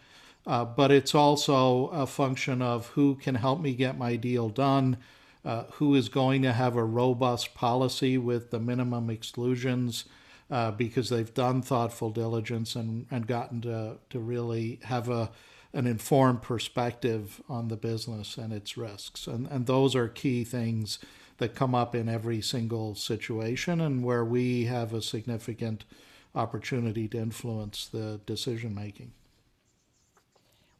Uh, 0.48 0.65
but 0.65 0.91
it's 0.91 1.13
also 1.13 1.88
a 1.88 2.07
function 2.07 2.62
of 2.62 2.88
who 2.88 3.15
can 3.15 3.36
help 3.36 3.62
me 3.62 3.75
get 3.75 3.98
my 3.98 4.15
deal 4.15 4.50
done, 4.50 4.98
uh, 5.45 5.63
who 5.74 5.95
is 5.95 6.10
going 6.10 6.41
to 6.41 6.53
have 6.53 6.75
a 6.75 6.83
robust 6.83 7.53
policy 7.53 8.17
with 8.17 8.50
the 8.50 8.60
minimum 8.60 9.10
exclusions 9.10 10.05
uh, 10.50 10.71
because 10.71 11.10
they've 11.10 11.33
done 11.33 11.62
thoughtful 11.62 12.10
diligence 12.10 12.75
and, 12.75 13.05
and 13.12 13.27
gotten 13.27 13.62
to, 13.62 13.98
to 14.10 14.19
really 14.19 14.79
have 14.83 15.10
a, 15.10 15.31
an 15.74 15.88
informed 15.88 16.41
perspective 16.41 17.41
on 17.48 17.69
the 17.69 17.77
business 17.77 18.38
and 18.38 18.51
its 18.51 18.75
risks. 18.75 19.27
And, 19.27 19.48
and 19.48 19.65
those 19.65 19.95
are 19.95 20.07
key 20.07 20.43
things 20.43 21.00
that 21.38 21.55
come 21.55 21.74
up 21.74 21.95
in 21.95 22.10
every 22.10 22.41
single 22.41 22.93
situation 22.95 23.79
and 23.79 24.03
where 24.03 24.25
we 24.25 24.65
have 24.65 24.93
a 24.93 25.01
significant 25.01 25.86
opportunity 26.36 27.07
to 27.07 27.17
influence 27.17 27.88
the 27.88 28.19
decision 28.25 28.75
making. 28.75 29.12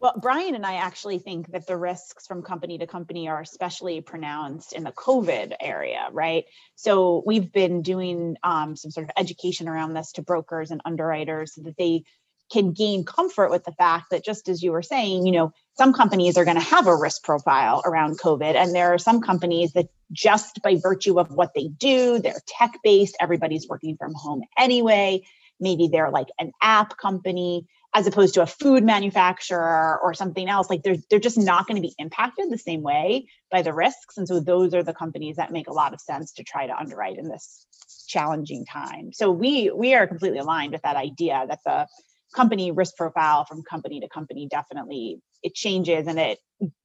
Well, 0.02 0.16
Brian 0.20 0.56
and 0.56 0.66
I 0.66 0.78
actually 0.78 1.20
think 1.20 1.52
that 1.52 1.68
the 1.68 1.78
risks 1.78 2.26
from 2.26 2.42
company 2.42 2.80
to 2.80 2.88
company 2.88 3.30
are 3.30 3.40
especially 3.40 4.02
pronounced 4.02 4.74
in 4.74 4.84
the 4.84 4.92
COVID 4.92 5.54
area, 5.62 6.08
right? 6.12 6.46
So 6.76 7.22
we've 7.24 7.52
been 7.52 7.84
doing 7.84 8.36
um, 8.44 8.76
some 8.76 8.90
sort 8.90 9.04
of 9.04 9.12
education 9.16 9.70
around 9.70 9.94
this 9.94 10.14
to 10.14 10.24
brokers 10.24 10.72
and 10.72 10.82
underwriters 10.86 11.54
so 11.54 11.62
that 11.62 11.78
they 11.78 12.04
can 12.52 12.74
gain 12.74 13.06
comfort 13.06 13.52
with 13.52 13.64
the 13.64 13.74
fact 13.74 14.06
that 14.10 14.26
just 14.26 14.50
as 14.50 14.64
you 14.64 14.72
were 14.72 14.82
saying, 14.82 15.28
you 15.28 15.32
know, 15.32 15.54
some 15.78 15.94
companies 15.94 16.36
are 16.36 16.46
going 16.46 16.58
to 16.58 16.64
have 16.64 16.88
a 16.88 16.96
risk 16.96 17.24
profile 17.24 17.84
around 17.86 18.20
COVID. 18.20 18.56
And 18.56 18.74
there 18.74 18.92
are 18.92 18.98
some 18.98 19.22
companies 19.22 19.74
that 19.74 19.86
just 20.12 20.64
by 20.64 20.78
virtue 20.82 21.20
of 21.20 21.30
what 21.30 21.52
they 21.54 21.68
do, 21.68 22.18
they're 22.18 22.42
tech 22.48 22.72
based, 22.84 23.16
everybody's 23.20 23.68
working 23.70 23.98
from 23.98 24.16
home 24.16 24.42
anyway. 24.58 25.22
Maybe 25.60 25.90
they're 25.90 26.10
like 26.10 26.30
an 26.40 26.54
app 26.60 26.98
company 26.98 27.68
as 27.94 28.08
opposed 28.08 28.34
to 28.36 28.42
a 28.42 28.48
food 28.48 28.84
manufacturer 28.84 30.00
or 30.02 30.14
something 30.14 30.48
else. 30.48 30.70
Like 30.70 30.84
they're, 30.84 30.98
they're 31.10 31.20
just 31.20 31.38
not 31.38 31.68
going 31.68 31.76
to 31.76 31.82
be 31.82 31.94
impacted 31.98 32.50
the 32.50 32.58
same 32.58 32.82
way 32.82 33.28
by 33.50 33.62
the 33.62 33.74
risks. 33.74 34.18
And 34.18 34.28
so 34.28 34.40
those 34.40 34.74
are 34.74 34.84
the 34.84 34.94
companies 34.94 35.36
that 35.36 35.52
make 35.52 35.68
a 35.68 35.74
lot 35.74 35.94
of 35.94 36.00
sense 36.00 36.32
to 36.34 36.44
try 36.44 36.68
to 36.68 36.78
underwrite 36.78 37.18
in 37.18 37.28
this 37.28 37.66
challenging 38.08 38.66
time. 38.66 39.12
So 39.14 39.32
we 39.32 39.72
we 39.72 39.94
are 39.94 40.08
completely 40.08 40.40
aligned 40.40 40.72
with 40.72 40.82
that 40.84 40.96
idea 40.96 41.46
that 41.48 41.60
the 41.66 41.88
company 42.34 42.72
risk 42.72 42.96
profile 42.96 43.46
from 43.46 43.64
company 43.64 44.00
to 44.00 44.08
company 44.10 44.48
definitely 44.50 45.22
it 45.44 45.54
changes 45.56 46.08
and 46.08 46.20
it 46.20 46.40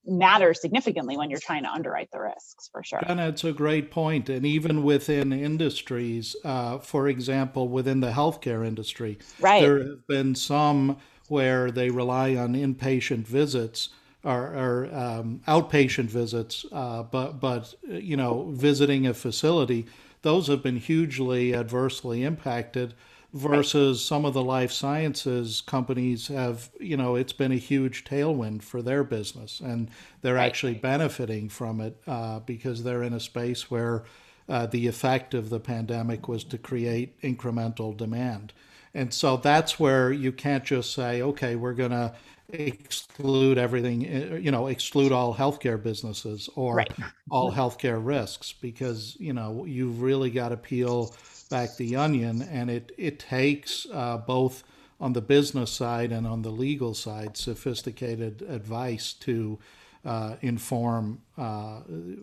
matters 0.06 0.60
significantly 0.60 1.16
when 1.16 1.30
you're 1.30 1.40
trying 1.40 1.62
to 1.62 1.70
underwrite 1.70 2.10
the 2.10 2.20
risks 2.20 2.70
for 2.72 2.82
sure. 2.82 3.00
And 3.06 3.20
it's 3.20 3.44
a 3.44 3.52
great 3.52 3.90
point. 3.90 4.28
And 4.28 4.46
even 4.46 4.82
within 4.82 5.32
industries, 5.32 6.34
uh, 6.44 6.78
for 6.78 7.08
example, 7.08 7.68
within 7.68 8.00
the 8.00 8.12
healthcare 8.12 8.66
industry, 8.66 9.18
right. 9.40 9.60
there 9.60 9.78
have 9.78 10.06
been 10.06 10.34
some 10.34 10.96
where 11.28 11.70
they 11.70 11.90
rely 11.90 12.36
on 12.36 12.54
inpatient 12.54 13.26
visits 13.26 13.90
or, 14.24 14.54
or 14.54 14.94
um, 14.94 15.40
outpatient 15.46 16.06
visits, 16.06 16.64
uh, 16.72 17.02
but 17.04 17.38
but 17.40 17.74
you 17.86 18.16
know 18.16 18.50
visiting 18.52 19.06
a 19.06 19.14
facility, 19.14 19.86
those 20.22 20.48
have 20.48 20.62
been 20.62 20.78
hugely 20.78 21.54
adversely 21.54 22.24
impacted 22.24 22.94
versus 23.36 24.02
some 24.04 24.24
of 24.24 24.32
the 24.32 24.42
life 24.42 24.72
sciences 24.72 25.60
companies 25.60 26.28
have 26.28 26.70
you 26.80 26.96
know 26.96 27.16
it's 27.16 27.32
been 27.32 27.52
a 27.52 27.56
huge 27.56 28.04
tailwind 28.04 28.62
for 28.62 28.80
their 28.80 29.04
business 29.04 29.60
and 29.60 29.90
they're 30.22 30.34
right. 30.34 30.46
actually 30.46 30.74
benefiting 30.74 31.48
from 31.48 31.80
it 31.80 32.00
uh, 32.06 32.38
because 32.40 32.82
they're 32.82 33.02
in 33.02 33.12
a 33.12 33.20
space 33.20 33.70
where 33.70 34.04
uh, 34.48 34.64
the 34.66 34.86
effect 34.86 35.34
of 35.34 35.50
the 35.50 35.60
pandemic 35.60 36.28
was 36.28 36.44
to 36.44 36.56
create 36.56 37.20
incremental 37.20 37.96
demand 37.96 38.52
and 38.94 39.12
so 39.12 39.36
that's 39.36 39.78
where 39.78 40.10
you 40.10 40.32
can't 40.32 40.64
just 40.64 40.92
say 40.92 41.20
okay 41.20 41.56
we're 41.56 41.74
going 41.74 41.90
to 41.90 42.12
exclude 42.50 43.58
everything 43.58 44.06
uh, 44.06 44.36
you 44.36 44.50
know 44.50 44.68
exclude 44.68 45.12
all 45.12 45.34
healthcare 45.34 45.82
businesses 45.82 46.48
or 46.54 46.76
right. 46.76 46.92
all 47.28 47.52
healthcare 47.52 48.00
risks 48.02 48.52
because 48.52 49.16
you 49.18 49.32
know 49.32 49.64
you've 49.66 50.00
really 50.00 50.30
got 50.30 50.50
to 50.50 50.56
peel 50.56 51.14
back 51.48 51.76
the 51.76 51.96
onion, 51.96 52.42
and 52.42 52.70
it 52.70 52.92
it 52.96 53.18
takes 53.18 53.86
uh, 53.92 54.18
both 54.18 54.64
on 55.00 55.12
the 55.12 55.20
business 55.20 55.70
side 55.70 56.12
and 56.12 56.26
on 56.26 56.42
the 56.42 56.50
legal 56.50 56.94
side 56.94 57.36
sophisticated 57.36 58.42
advice 58.42 59.12
to 59.12 59.58
uh, 60.04 60.36
inform 60.40 61.20
uh, 61.36 61.80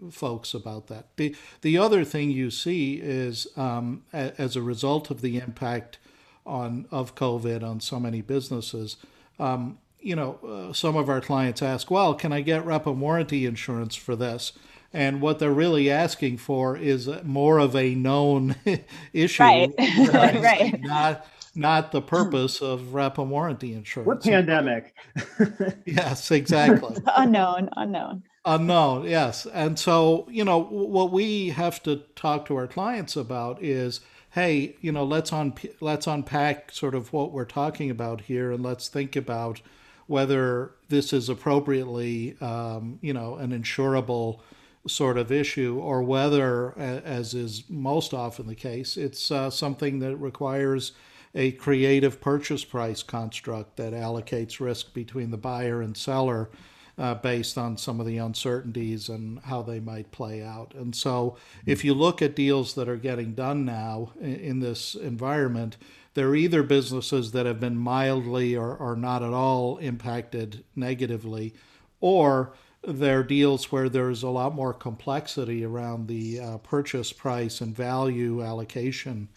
folks 0.09 0.53
about 0.53 0.87
that. 0.87 1.05
The 1.17 1.35
the 1.61 1.77
other 1.77 2.05
thing 2.05 2.31
you 2.31 2.49
see 2.49 2.95
is 2.95 3.47
um, 3.57 4.03
a, 4.13 4.39
as 4.39 4.55
a 4.55 4.61
result 4.61 5.11
of 5.11 5.21
the 5.21 5.37
impact 5.37 5.99
on 6.45 6.87
of 6.91 7.15
COVID 7.15 7.63
on 7.63 7.79
so 7.79 7.99
many 7.99 8.21
businesses. 8.21 8.97
Um, 9.39 9.79
you 9.99 10.15
know, 10.15 10.39
uh, 10.45 10.73
some 10.73 10.95
of 10.95 11.09
our 11.09 11.21
clients 11.21 11.61
ask, 11.61 11.91
"Well, 11.91 12.13
can 12.13 12.31
I 12.31 12.41
get 12.41 12.65
rep 12.65 12.87
and 12.87 13.01
warranty 13.01 13.45
insurance 13.45 13.95
for 13.95 14.15
this?" 14.15 14.53
And 14.93 15.21
what 15.21 15.39
they're 15.39 15.51
really 15.51 15.89
asking 15.89 16.37
for 16.37 16.77
is 16.77 17.09
more 17.23 17.57
of 17.57 17.75
a 17.75 17.95
known 17.95 18.55
issue, 19.13 19.43
right? 19.43 19.73
right. 19.77 20.79
Not 20.81 21.25
not 21.55 21.91
the 21.91 22.01
purpose 22.01 22.61
of 22.61 22.93
rep 22.93 23.17
and 23.17 23.29
warranty 23.29 23.73
insurance. 23.73 24.07
What 24.07 24.23
pandemic? 24.23 24.95
yes, 25.85 26.31
exactly. 26.31 26.97
unknown, 27.15 27.69
unknown. 27.77 28.23
Unknown, 28.45 29.07
yes. 29.07 29.45
And 29.45 29.77
so, 29.77 30.27
you 30.29 30.43
know, 30.43 30.63
what 30.63 31.11
we 31.11 31.49
have 31.49 31.81
to 31.83 31.97
talk 32.15 32.45
to 32.47 32.55
our 32.55 32.67
clients 32.67 33.15
about 33.15 33.61
is, 33.63 34.01
hey, 34.31 34.75
you 34.81 34.91
know, 34.91 35.03
let's 35.03 35.31
un- 35.31 35.53
let's 35.79 36.07
unpack 36.07 36.71
sort 36.71 36.95
of 36.95 37.13
what 37.13 37.31
we're 37.31 37.45
talking 37.45 37.89
about 37.89 38.21
here, 38.21 38.51
and 38.51 38.63
let's 38.63 38.87
think 38.87 39.15
about 39.15 39.61
whether 40.07 40.71
this 40.89 41.13
is 41.13 41.29
appropriately, 41.29 42.35
um, 42.41 42.99
you 43.01 43.13
know, 43.13 43.35
an 43.35 43.51
insurable 43.51 44.39
sort 44.87 45.17
of 45.17 45.31
issue, 45.31 45.79
or 45.79 46.03
whether, 46.03 46.77
as 46.77 47.33
is 47.33 47.63
most 47.69 48.13
often 48.13 48.47
the 48.47 48.55
case, 48.55 48.97
it's 48.97 49.31
uh, 49.31 49.49
something 49.49 49.99
that 49.99 50.17
requires 50.17 50.91
a 51.35 51.51
creative 51.53 52.21
purchase 52.21 52.63
price 52.63 53.01
construct 53.01 53.77
that 53.77 53.93
allocates 53.93 54.59
risk 54.59 54.93
between 54.93 55.31
the 55.31 55.37
buyer 55.37 55.81
and 55.81 55.97
seller 55.97 56.49
uh, 56.97 57.15
based 57.15 57.57
on 57.57 57.77
some 57.77 57.99
of 57.99 58.05
the 58.05 58.17
uncertainties 58.17 59.09
and 59.09 59.39
how 59.39 59.61
they 59.61 59.79
might 59.79 60.11
play 60.11 60.43
out. 60.43 60.73
And 60.75 60.95
so, 60.95 61.37
if 61.65 61.83
you 61.83 61.93
look 61.93 62.21
at 62.21 62.35
deals 62.35 62.75
that 62.75 62.87
are 62.87 62.97
getting 62.97 63.33
done 63.33 63.65
now 63.65 64.11
in, 64.21 64.59
this 64.59 64.93
environment, 64.93 65.77
they're 66.13 66.35
either 66.35 66.61
businesses 66.61 67.31
that 67.31 67.47
have 67.47 67.59
been 67.59 67.77
mildly 67.77 68.55
or, 68.55 68.75
or 68.75 68.95
not 68.95 69.23
at 69.23 69.33
all 69.33 69.77
impacted 69.77 70.63
negatively, 70.75 71.55
or 71.99 72.53
there 72.85 73.19
are 73.19 73.23
deals 73.23 73.71
where 73.71 73.89
there's 73.89 74.23
a 74.23 74.29
lot 74.29 74.53
more 74.53 74.73
complexity 74.73 75.63
around 75.63 76.07
the 76.07 76.39
uh, 76.39 76.57
purchase 76.57 77.13
price 77.13 77.61
and 77.61 77.75
value 77.75 78.43
allocation 78.43 79.29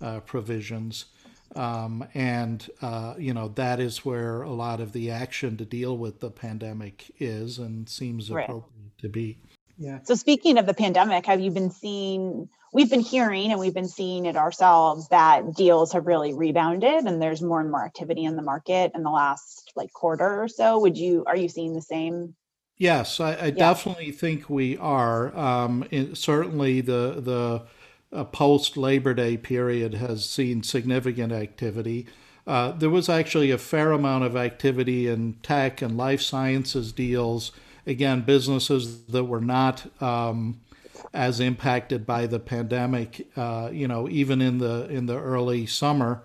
uh, 0.00 0.20
provisions. 0.20 1.06
Um, 1.56 2.06
and, 2.14 2.68
uh, 2.80 3.14
you 3.18 3.34
know, 3.34 3.48
that 3.48 3.80
is 3.80 4.04
where 4.04 4.42
a 4.42 4.50
lot 4.50 4.80
of 4.80 4.92
the 4.92 5.10
action 5.10 5.56
to 5.56 5.64
deal 5.64 5.96
with 5.96 6.20
the 6.20 6.30
pandemic 6.30 7.10
is 7.18 7.58
and 7.58 7.88
seems 7.88 8.30
right. 8.30 8.44
appropriate 8.44 8.98
to 8.98 9.08
be. 9.08 9.38
Yeah. 9.78 10.00
So, 10.04 10.14
speaking 10.14 10.58
of 10.58 10.66
the 10.66 10.74
pandemic, 10.74 11.26
have 11.26 11.40
you 11.40 11.50
been 11.50 11.70
seeing? 11.70 12.48
We've 12.72 12.90
been 12.90 13.00
hearing 13.00 13.50
and 13.50 13.58
we've 13.58 13.74
been 13.74 13.88
seeing 13.88 14.26
it 14.26 14.36
ourselves 14.36 15.08
that 15.08 15.56
deals 15.56 15.92
have 15.92 16.06
really 16.06 16.34
rebounded 16.34 17.04
and 17.04 17.20
there's 17.20 17.42
more 17.42 17.60
and 17.60 17.68
more 17.68 17.84
activity 17.84 18.22
in 18.22 18.36
the 18.36 18.42
market 18.42 18.92
in 18.94 19.02
the 19.02 19.10
last 19.10 19.72
like 19.74 19.92
quarter 19.92 20.42
or 20.42 20.46
so. 20.46 20.78
Would 20.78 20.96
you, 20.96 21.24
are 21.26 21.36
you 21.36 21.48
seeing 21.48 21.74
the 21.74 21.82
same 21.82 22.36
Yes, 22.80 23.20
I, 23.20 23.32
I 23.32 23.44
yeah. 23.44 23.50
definitely 23.50 24.10
think 24.10 24.48
we 24.48 24.78
are. 24.78 25.36
Um, 25.36 25.86
certainly, 26.14 26.80
the 26.80 27.20
the 27.20 27.62
uh, 28.10 28.24
post 28.24 28.78
Labor 28.78 29.12
Day 29.12 29.36
period 29.36 29.92
has 29.92 30.24
seen 30.24 30.62
significant 30.62 31.30
activity. 31.30 32.06
Uh, 32.46 32.72
there 32.72 32.88
was 32.88 33.10
actually 33.10 33.50
a 33.50 33.58
fair 33.58 33.92
amount 33.92 34.24
of 34.24 34.34
activity 34.34 35.08
in 35.08 35.34
tech 35.42 35.82
and 35.82 35.98
life 35.98 36.22
sciences 36.22 36.90
deals. 36.90 37.52
Again, 37.86 38.22
businesses 38.22 39.02
that 39.08 39.24
were 39.24 39.42
not 39.42 39.84
um, 40.02 40.58
as 41.12 41.38
impacted 41.38 42.06
by 42.06 42.26
the 42.26 42.40
pandemic. 42.40 43.28
Uh, 43.36 43.68
you 43.70 43.88
know, 43.88 44.08
even 44.08 44.40
in 44.40 44.56
the 44.56 44.88
in 44.88 45.04
the 45.04 45.20
early 45.20 45.66
summer. 45.66 46.22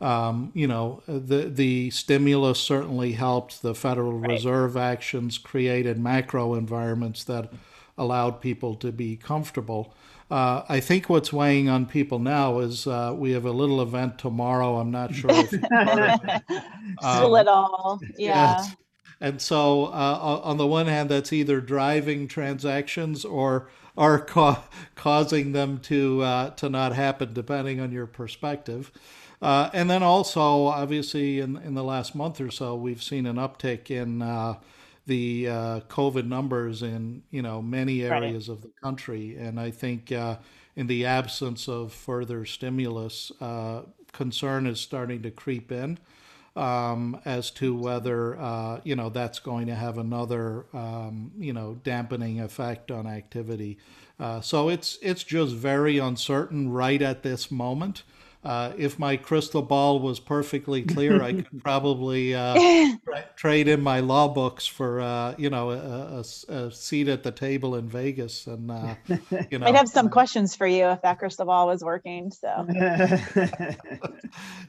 Um, 0.00 0.52
you 0.54 0.66
know, 0.66 1.02
the 1.06 1.44
the 1.44 1.90
stimulus 1.90 2.60
certainly 2.60 3.12
helped. 3.12 3.62
The 3.62 3.74
Federal 3.74 4.18
right. 4.18 4.32
Reserve 4.32 4.76
actions 4.76 5.38
created 5.38 5.98
macro 5.98 6.54
environments 6.54 7.24
that 7.24 7.50
allowed 7.96 8.40
people 8.40 8.74
to 8.76 8.92
be 8.92 9.16
comfortable. 9.16 9.94
Uh, 10.30 10.62
I 10.68 10.80
think 10.80 11.08
what's 11.08 11.32
weighing 11.32 11.68
on 11.68 11.86
people 11.86 12.18
now 12.18 12.58
is 12.58 12.86
uh, 12.86 13.14
we 13.16 13.30
have 13.32 13.44
a 13.44 13.52
little 13.52 13.80
event 13.80 14.18
tomorrow. 14.18 14.76
I'm 14.78 14.90
not 14.90 15.14
sure 15.14 15.30
if 15.30 15.52
um, 17.02 17.30
little, 17.30 18.00
yeah. 18.18 18.58
Yes. 18.58 18.76
And 19.20 19.40
so, 19.40 19.86
uh, 19.86 20.40
on 20.42 20.58
the 20.58 20.66
one 20.66 20.86
hand, 20.86 21.08
that's 21.08 21.32
either 21.32 21.60
driving 21.60 22.28
transactions 22.28 23.24
or 23.24 23.70
are 23.96 24.18
ca- 24.24 24.64
causing 24.94 25.52
them 25.52 25.78
to 25.80 26.22
uh, 26.22 26.50
to 26.50 26.68
not 26.68 26.92
happen, 26.92 27.32
depending 27.32 27.80
on 27.80 27.92
your 27.92 28.06
perspective. 28.06 28.90
Uh, 29.40 29.68
and 29.72 29.90
then 29.90 30.02
also, 30.02 30.66
obviously, 30.66 31.40
in, 31.40 31.56
in 31.58 31.74
the 31.74 31.84
last 31.84 32.14
month 32.14 32.40
or 32.40 32.50
so, 32.50 32.74
we've 32.74 33.02
seen 33.02 33.26
an 33.26 33.36
uptick 33.36 33.90
in 33.90 34.22
uh, 34.22 34.54
the 35.06 35.48
uh, 35.48 35.80
COVID 35.88 36.26
numbers 36.26 36.82
in 36.82 37.22
you 37.30 37.42
know 37.42 37.60
many 37.60 38.02
areas 38.02 38.48
right. 38.48 38.56
of 38.56 38.62
the 38.62 38.70
country, 38.82 39.36
and 39.36 39.60
I 39.60 39.70
think 39.70 40.10
uh, 40.10 40.36
in 40.74 40.86
the 40.86 41.04
absence 41.06 41.68
of 41.68 41.92
further 41.92 42.44
stimulus, 42.44 43.30
uh, 43.40 43.82
concern 44.12 44.66
is 44.66 44.80
starting 44.80 45.22
to 45.22 45.30
creep 45.30 45.70
in 45.70 45.98
um, 46.56 47.20
as 47.26 47.50
to 47.52 47.76
whether 47.76 48.40
uh, 48.40 48.80
you 48.84 48.96
know 48.96 49.10
that's 49.10 49.38
going 49.38 49.66
to 49.66 49.74
have 49.74 49.98
another 49.98 50.64
um, 50.72 51.30
you 51.38 51.52
know 51.52 51.78
dampening 51.84 52.40
effect 52.40 52.90
on 52.90 53.06
activity. 53.06 53.76
so 54.40 54.70
it's 54.70 54.98
it's 55.02 55.22
just 55.22 55.54
very 55.54 55.98
uncertain 55.98 56.72
right 56.72 57.02
at 57.02 57.22
this 57.22 57.50
moment. 57.50 58.02
Uh, 58.46 58.72
if 58.78 58.96
my 58.96 59.16
crystal 59.16 59.60
ball 59.60 59.98
was 59.98 60.20
perfectly 60.20 60.80
clear, 60.94 61.20
I 61.20 61.32
could 61.32 61.64
probably 61.64 62.32
uh, 62.32 62.54
tra- 63.04 63.24
trade 63.34 63.66
in 63.66 63.82
my 63.82 63.98
law 63.98 64.28
books 64.28 64.68
for 64.68 65.00
uh, 65.00 65.34
you 65.36 65.50
know 65.50 65.72
a, 65.72 66.22
a, 66.48 66.54
a, 66.54 66.70
seat 66.70 67.08
at 67.08 67.24
the 67.24 67.32
table 67.32 67.74
in 67.74 67.88
Vegas, 67.88 68.46
and 68.46 68.70
uh, 68.70 68.94
you 69.50 69.58
know. 69.58 69.66
I'd 69.66 69.74
have 69.74 69.88
some 69.88 70.08
questions 70.08 70.54
for 70.54 70.68
you 70.68 70.84
if 70.84 71.02
that 71.02 71.18
crystal 71.18 71.44
ball 71.44 71.66
was 71.66 71.82
working. 71.82 72.30
So 72.30 72.68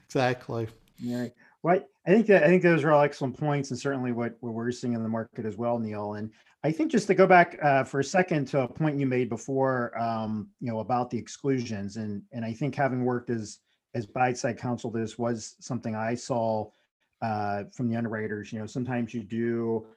exactly. 0.05 0.67
Right. 1.05 1.31
Well, 1.61 1.79
I 2.07 2.09
think 2.09 2.25
that 2.27 2.43
I 2.45 2.47
think 2.47 2.63
those 2.63 2.83
are 2.83 2.91
all 2.91 3.03
excellent 3.03 3.37
points, 3.37 3.69
and 3.69 3.79
certainly 3.79 4.11
what, 4.11 4.37
what 4.39 4.55
we're 4.55 4.71
seeing 4.71 4.93
in 4.93 5.03
the 5.03 5.09
market 5.09 5.45
as 5.45 5.55
well, 5.55 5.77
Neil. 5.77 6.15
And 6.15 6.31
I 6.63 6.71
think 6.71 6.91
just 6.91 7.05
to 7.07 7.13
go 7.13 7.27
back 7.27 7.59
uh, 7.61 7.83
for 7.83 7.99
a 7.99 8.03
second 8.03 8.47
to 8.47 8.61
a 8.61 8.67
point 8.67 8.99
you 8.99 9.05
made 9.05 9.29
before, 9.29 9.95
um, 10.01 10.49
you 10.59 10.71
know, 10.71 10.79
about 10.79 11.11
the 11.11 11.17
exclusions, 11.19 11.97
and 11.97 12.23
and 12.31 12.43
I 12.43 12.53
think 12.53 12.73
having 12.73 13.05
worked 13.05 13.29
as 13.29 13.59
as 13.97 14.05
buy 14.05 14.31
side 14.33 14.57
counsel, 14.57 14.91
this 14.91 15.17
was 15.17 15.55
something 15.59 15.95
I 15.95 16.13
saw 16.13 16.69
uh, 17.21 17.63
from 17.73 17.89
the 17.89 17.95
underwriters. 17.95 18.53
You 18.53 18.59
know, 18.59 18.67
sometimes 18.67 19.13
you 19.13 19.23
do 19.23 19.87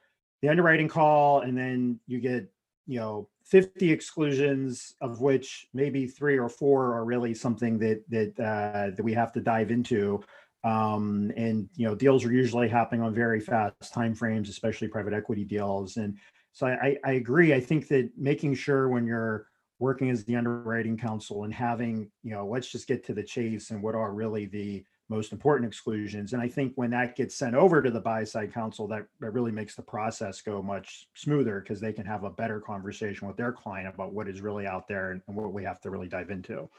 the 0.41 0.49
underwriting 0.49 0.87
call, 0.87 1.41
and 1.41 1.55
then 1.57 1.99
you 2.07 2.19
get 2.19 2.51
you 2.87 2.99
know 2.99 3.29
50 3.45 3.91
exclusions 3.91 4.95
of 5.01 5.21
which 5.21 5.67
maybe 5.73 6.07
three 6.07 6.37
or 6.37 6.49
four 6.49 6.95
are 6.95 7.05
really 7.05 7.33
something 7.33 7.77
that 7.79 8.03
that 8.09 8.39
uh, 8.39 8.95
that 8.95 9.03
we 9.03 9.13
have 9.13 9.31
to 9.33 9.39
dive 9.39 9.71
into 9.71 10.21
um, 10.63 11.31
and 11.37 11.69
you 11.75 11.87
know 11.87 11.95
deals 11.95 12.25
are 12.25 12.33
usually 12.33 12.67
happening 12.67 13.01
on 13.01 13.13
very 13.13 13.39
fast 13.39 13.93
time 13.93 14.15
frames 14.15 14.49
especially 14.49 14.87
private 14.87 15.13
equity 15.13 15.45
deals 15.45 15.97
and 15.97 16.17
so 16.53 16.67
I, 16.67 16.97
I 17.05 17.13
agree 17.13 17.53
i 17.53 17.59
think 17.59 17.87
that 17.89 18.09
making 18.17 18.55
sure 18.55 18.89
when 18.89 19.05
you're 19.05 19.47
working 19.81 20.09
as 20.09 20.23
the 20.23 20.35
underwriting 20.35 20.97
counsel 20.97 21.43
and 21.43 21.53
having 21.53 22.09
you 22.23 22.31
know 22.31 22.47
let's 22.47 22.71
just 22.71 22.87
get 22.87 23.03
to 23.05 23.13
the 23.13 23.23
chase 23.23 23.71
and 23.71 23.81
what 23.81 23.95
are 23.95 24.13
really 24.13 24.45
the 24.45 24.83
most 25.11 25.33
important 25.33 25.67
exclusions. 25.67 26.31
And 26.31 26.41
I 26.41 26.47
think 26.47 26.71
when 26.75 26.89
that 26.91 27.17
gets 27.17 27.35
sent 27.35 27.53
over 27.53 27.81
to 27.81 27.91
the 27.91 27.99
buy 27.99 28.23
side 28.23 28.53
counsel, 28.53 28.87
that, 28.87 29.05
that 29.19 29.31
really 29.31 29.51
makes 29.51 29.75
the 29.75 29.81
process 29.81 30.41
go 30.41 30.61
much 30.61 31.09
smoother 31.15 31.59
because 31.59 31.81
they 31.81 31.91
can 31.91 32.05
have 32.05 32.23
a 32.23 32.29
better 32.29 32.61
conversation 32.61 33.27
with 33.27 33.35
their 33.35 33.51
client 33.51 33.93
about 33.93 34.13
what 34.13 34.29
is 34.29 34.39
really 34.39 34.65
out 34.65 34.87
there 34.87 35.11
and, 35.11 35.21
and 35.27 35.35
what 35.35 35.51
we 35.51 35.65
have 35.65 35.81
to 35.81 35.89
really 35.89 36.07
dive 36.07 36.29
into. 36.29 36.69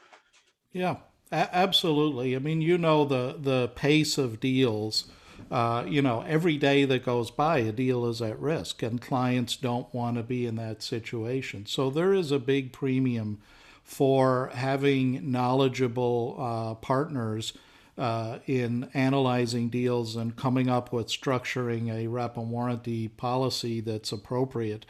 Yeah, 0.71 0.95
a- 1.31 1.55
absolutely. 1.55 2.35
I 2.35 2.39
mean, 2.39 2.59
you 2.59 2.79
know 2.79 3.05
the 3.05 3.37
the 3.39 3.67
pace 3.75 4.17
of 4.17 4.39
deals. 4.39 5.05
Uh, 5.51 5.83
you 5.87 6.01
know, 6.01 6.21
every 6.21 6.57
day 6.57 6.85
that 6.85 7.05
goes 7.05 7.31
by, 7.31 7.59
a 7.59 7.71
deal 7.71 8.05
is 8.05 8.21
at 8.21 8.39
risk, 8.39 8.81
and 8.81 9.01
clients 9.01 9.55
don't 9.55 9.93
want 9.93 10.17
to 10.17 10.23
be 10.23 10.45
in 10.45 10.55
that 10.55 10.81
situation. 10.83 11.65
So 11.65 11.89
there 11.89 12.13
is 12.13 12.31
a 12.31 12.39
big 12.39 12.71
premium 12.71 13.39
for 13.83 14.49
having 14.53 15.31
knowledgeable 15.31 16.35
uh, 16.39 16.73
partners 16.75 17.53
uh, 17.97 18.39
in 18.47 18.89
analyzing 18.93 19.69
deals 19.69 20.15
and 20.15 20.35
coming 20.35 20.69
up 20.69 20.91
with 20.91 21.07
structuring 21.07 21.91
a 21.91 22.07
rep 22.07 22.37
and 22.37 22.49
warranty 22.49 23.07
policy 23.07 23.81
that's 23.81 24.11
appropriate. 24.11 24.85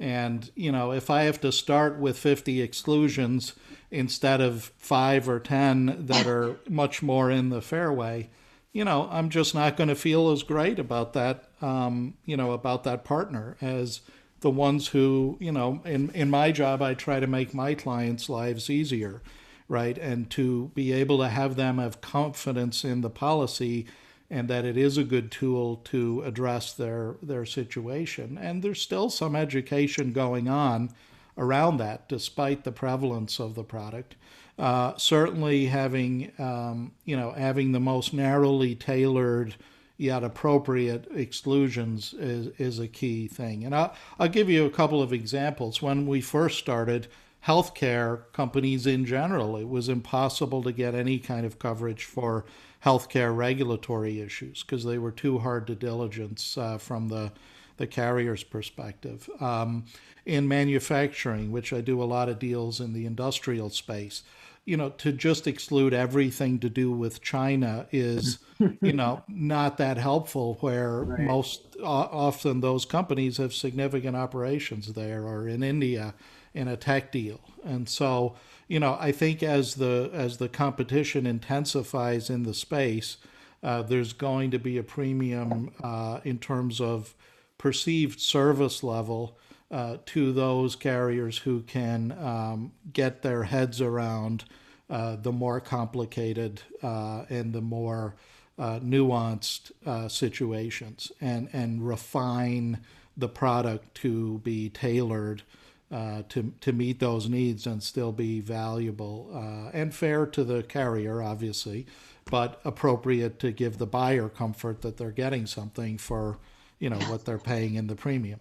And, 0.00 0.50
you 0.54 0.72
know, 0.72 0.92
if 0.92 1.10
I 1.10 1.22
have 1.22 1.40
to 1.40 1.52
start 1.52 1.98
with 1.98 2.18
50 2.18 2.60
exclusions 2.60 3.54
instead 3.90 4.40
of 4.40 4.72
five 4.76 5.28
or 5.28 5.40
10 5.40 6.06
that 6.06 6.26
are 6.26 6.56
much 6.68 7.02
more 7.02 7.30
in 7.30 7.50
the 7.50 7.62
fairway, 7.62 8.30
you 8.78 8.84
know, 8.84 9.08
I'm 9.10 9.28
just 9.28 9.54
not 9.54 9.76
going 9.76 9.88
to 9.88 9.94
feel 9.94 10.30
as 10.30 10.42
great 10.42 10.78
about 10.78 11.12
that, 11.14 11.48
um, 11.60 12.14
you 12.24 12.36
know, 12.36 12.52
about 12.52 12.84
that 12.84 13.04
partner 13.04 13.56
as 13.60 14.00
the 14.40 14.50
ones 14.50 14.88
who, 14.88 15.36
you 15.40 15.52
know, 15.52 15.82
in, 15.84 16.10
in 16.10 16.30
my 16.30 16.52
job, 16.52 16.80
I 16.80 16.94
try 16.94 17.18
to 17.18 17.26
make 17.26 17.52
my 17.52 17.74
clients' 17.74 18.28
lives 18.28 18.70
easier 18.70 19.20
right? 19.68 19.98
And 19.98 20.30
to 20.30 20.70
be 20.74 20.92
able 20.92 21.18
to 21.18 21.28
have 21.28 21.56
them 21.56 21.78
have 21.78 22.00
confidence 22.00 22.84
in 22.84 23.02
the 23.02 23.10
policy 23.10 23.86
and 24.30 24.48
that 24.48 24.64
it 24.64 24.76
is 24.76 24.98
a 24.98 25.04
good 25.04 25.30
tool 25.30 25.76
to 25.76 26.22
address 26.22 26.72
their 26.72 27.16
their 27.22 27.44
situation. 27.44 28.38
And 28.40 28.62
there's 28.62 28.82
still 28.82 29.10
some 29.10 29.36
education 29.36 30.12
going 30.12 30.48
on 30.48 30.90
around 31.36 31.76
that, 31.78 32.08
despite 32.08 32.64
the 32.64 32.72
prevalence 32.72 33.38
of 33.38 33.54
the 33.54 33.62
product. 33.62 34.16
Uh, 34.58 34.96
certainly, 34.96 35.66
having 35.66 36.32
um, 36.38 36.92
you 37.04 37.16
know 37.16 37.32
having 37.32 37.72
the 37.72 37.80
most 37.80 38.12
narrowly 38.12 38.74
tailored 38.74 39.54
yet 39.96 40.22
appropriate 40.22 41.08
exclusions 41.12 42.14
is, 42.14 42.46
is 42.58 42.78
a 42.78 42.86
key 42.86 43.26
thing. 43.26 43.64
And 43.64 43.74
I'll, 43.74 43.92
I'll 44.18 44.28
give 44.28 44.48
you 44.48 44.64
a 44.64 44.70
couple 44.70 45.02
of 45.02 45.12
examples. 45.12 45.82
When 45.82 46.06
we 46.06 46.20
first 46.20 46.58
started, 46.58 47.08
healthcare 47.46 48.22
companies 48.32 48.86
in 48.86 49.04
general. 49.04 49.56
It 49.56 49.68
was 49.68 49.88
impossible 49.88 50.62
to 50.62 50.72
get 50.72 50.94
any 50.94 51.18
kind 51.18 51.46
of 51.46 51.58
coverage 51.58 52.04
for 52.04 52.44
healthcare 52.84 53.34
regulatory 53.36 54.20
issues 54.20 54.62
because 54.62 54.84
they 54.84 54.98
were 54.98 55.10
too 55.10 55.38
hard 55.38 55.66
to 55.66 55.74
diligence 55.74 56.56
uh, 56.56 56.78
from 56.78 57.08
the 57.08 57.32
the 57.76 57.86
carrier's 57.86 58.42
perspective. 58.42 59.30
Um, 59.40 59.84
in 60.26 60.48
manufacturing, 60.48 61.52
which 61.52 61.72
I 61.72 61.80
do 61.80 62.02
a 62.02 62.04
lot 62.04 62.28
of 62.28 62.40
deals 62.40 62.80
in 62.80 62.92
the 62.92 63.06
industrial 63.06 63.70
space, 63.70 64.24
you 64.68 64.76
know, 64.76 64.90
to 64.90 65.12
just 65.12 65.46
exclude 65.46 65.94
everything 65.94 66.58
to 66.58 66.68
do 66.68 66.92
with 66.92 67.22
China 67.22 67.86
is, 67.90 68.38
you 68.82 68.92
know, 68.92 69.22
not 69.28 69.78
that 69.78 69.96
helpful. 69.96 70.58
Where 70.60 71.04
right. 71.04 71.20
most 71.20 71.62
uh, 71.80 71.86
often 71.86 72.60
those 72.60 72.84
companies 72.84 73.38
have 73.38 73.54
significant 73.54 74.14
operations 74.14 74.92
there 74.92 75.22
or 75.22 75.48
in 75.48 75.62
India 75.62 76.14
in 76.52 76.68
a 76.68 76.76
tech 76.76 77.10
deal. 77.10 77.40
And 77.64 77.88
so, 77.88 78.36
you 78.66 78.78
know, 78.78 78.98
I 79.00 79.10
think 79.10 79.42
as 79.42 79.76
the 79.76 80.10
as 80.12 80.36
the 80.36 80.50
competition 80.50 81.26
intensifies 81.26 82.28
in 82.28 82.42
the 82.42 82.52
space, 82.52 83.16
uh, 83.62 83.80
there's 83.80 84.12
going 84.12 84.50
to 84.50 84.58
be 84.58 84.76
a 84.76 84.82
premium 84.82 85.70
uh, 85.82 86.20
in 86.24 86.38
terms 86.38 86.78
of 86.78 87.14
perceived 87.56 88.20
service 88.20 88.82
level 88.82 89.38
uh, 89.70 89.98
to 90.06 90.32
those 90.32 90.76
carriers 90.76 91.38
who 91.38 91.62
can 91.62 92.12
um, 92.12 92.72
get 92.92 93.22
their 93.22 93.44
heads 93.44 93.80
around 93.80 94.44
uh, 94.90 95.16
the 95.16 95.32
more 95.32 95.60
complicated 95.60 96.62
uh, 96.82 97.24
and 97.28 97.52
the 97.52 97.60
more 97.60 98.14
uh, 98.58 98.80
nuanced 98.80 99.70
situations 100.10 101.12
and 101.20 101.48
and 101.52 101.86
refine 101.86 102.80
the 103.16 103.28
product 103.28 103.94
to 103.94 104.38
be 104.38 104.68
tailored 104.70 105.42
uh, 105.90 106.22
to 106.28 106.52
to 106.60 106.72
meet 106.72 107.00
those 107.00 107.28
needs 107.28 107.66
and 107.66 107.82
still 107.82 108.12
be 108.12 108.40
valuable 108.40 109.30
uh, 109.34 109.70
and 109.72 109.94
fair 109.94 110.26
to 110.26 110.44
the 110.44 110.62
carrier, 110.62 111.22
obviously, 111.22 111.86
but 112.30 112.60
appropriate 112.64 113.38
to 113.38 113.50
give 113.50 113.78
the 113.78 113.86
buyer 113.86 114.28
comfort 114.28 114.82
that 114.82 114.96
they're 114.96 115.10
getting 115.10 115.46
something 115.46 115.96
for 115.98 116.38
you 116.78 116.90
know 116.90 116.98
what 117.08 117.24
they're 117.24 117.38
paying 117.38 117.74
in 117.74 117.86
the 117.86 117.96
premium. 117.96 118.40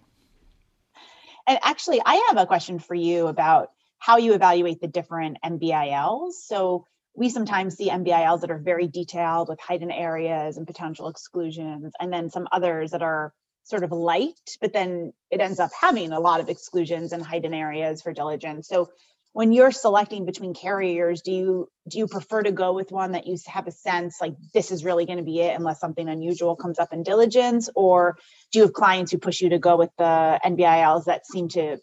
And 1.47 1.59
actually, 1.61 2.01
I 2.05 2.25
have 2.27 2.37
a 2.37 2.45
question 2.45 2.77
for 2.77 2.93
you 2.93 3.27
about 3.27 3.71
how 3.99 4.17
you 4.17 4.33
evaluate 4.33 4.81
the 4.81 4.87
different 4.87 5.37
NBILs. 5.43 6.33
So 6.33 6.85
we 7.15 7.29
sometimes 7.29 7.75
see 7.75 7.89
NBILs 7.89 8.41
that 8.41 8.51
are 8.51 8.59
very 8.59 8.87
detailed 8.87 9.49
with 9.49 9.59
hidden 9.67 9.89
areas 9.89 10.57
and 10.57 10.67
potential 10.67 11.07
exclusions, 11.07 11.93
and 11.99 12.13
then 12.13 12.29
some 12.29 12.47
others 12.51 12.91
that 12.91 13.01
are 13.01 13.33
sort 13.63 13.83
of 13.83 13.91
light, 13.91 14.57
but 14.61 14.71
then 14.71 15.11
it 15.31 15.41
ends 15.41 15.59
up 15.59 15.71
having 15.79 16.11
a 16.11 16.19
lot 16.19 16.39
of 16.39 16.47
exclusions 16.47 17.11
and 17.11 17.25
hidden 17.25 17.53
areas 17.53 18.01
for 18.01 18.13
diligence. 18.13 18.67
So 18.67 18.89
when 19.37 19.51
you're 19.51 19.71
selecting 19.71 20.25
between 20.25 20.55
carriers, 20.55 21.21
do 21.21 21.31
you 21.31 21.69
do 21.87 21.99
you 21.99 22.07
prefer 22.07 22.41
to 22.41 22.51
go 22.51 22.73
with 22.73 22.91
one 22.91 23.11
that 23.11 23.27
you 23.27 23.37
have 23.45 23.67
a 23.67 23.71
sense 23.71 24.17
like 24.19 24.33
this 24.51 24.71
is 24.71 24.83
really 24.83 25.05
going 25.05 25.19
to 25.19 25.23
be 25.23 25.41
it 25.41 25.55
unless 25.55 25.79
something 25.79 26.09
unusual 26.09 26.55
comes 26.55 26.79
up 26.79 26.91
in 26.91 27.03
diligence, 27.03 27.69
or 27.75 28.17
do 28.51 28.57
you 28.57 28.65
have 28.65 28.73
clients 28.73 29.11
who 29.11 29.19
push 29.19 29.39
you 29.39 29.49
to 29.49 29.59
go 29.59 29.77
with 29.77 29.91
the 29.99 30.39
NBILs 30.43 31.05
that 31.05 31.27
seem 31.27 31.49
to 31.49 31.77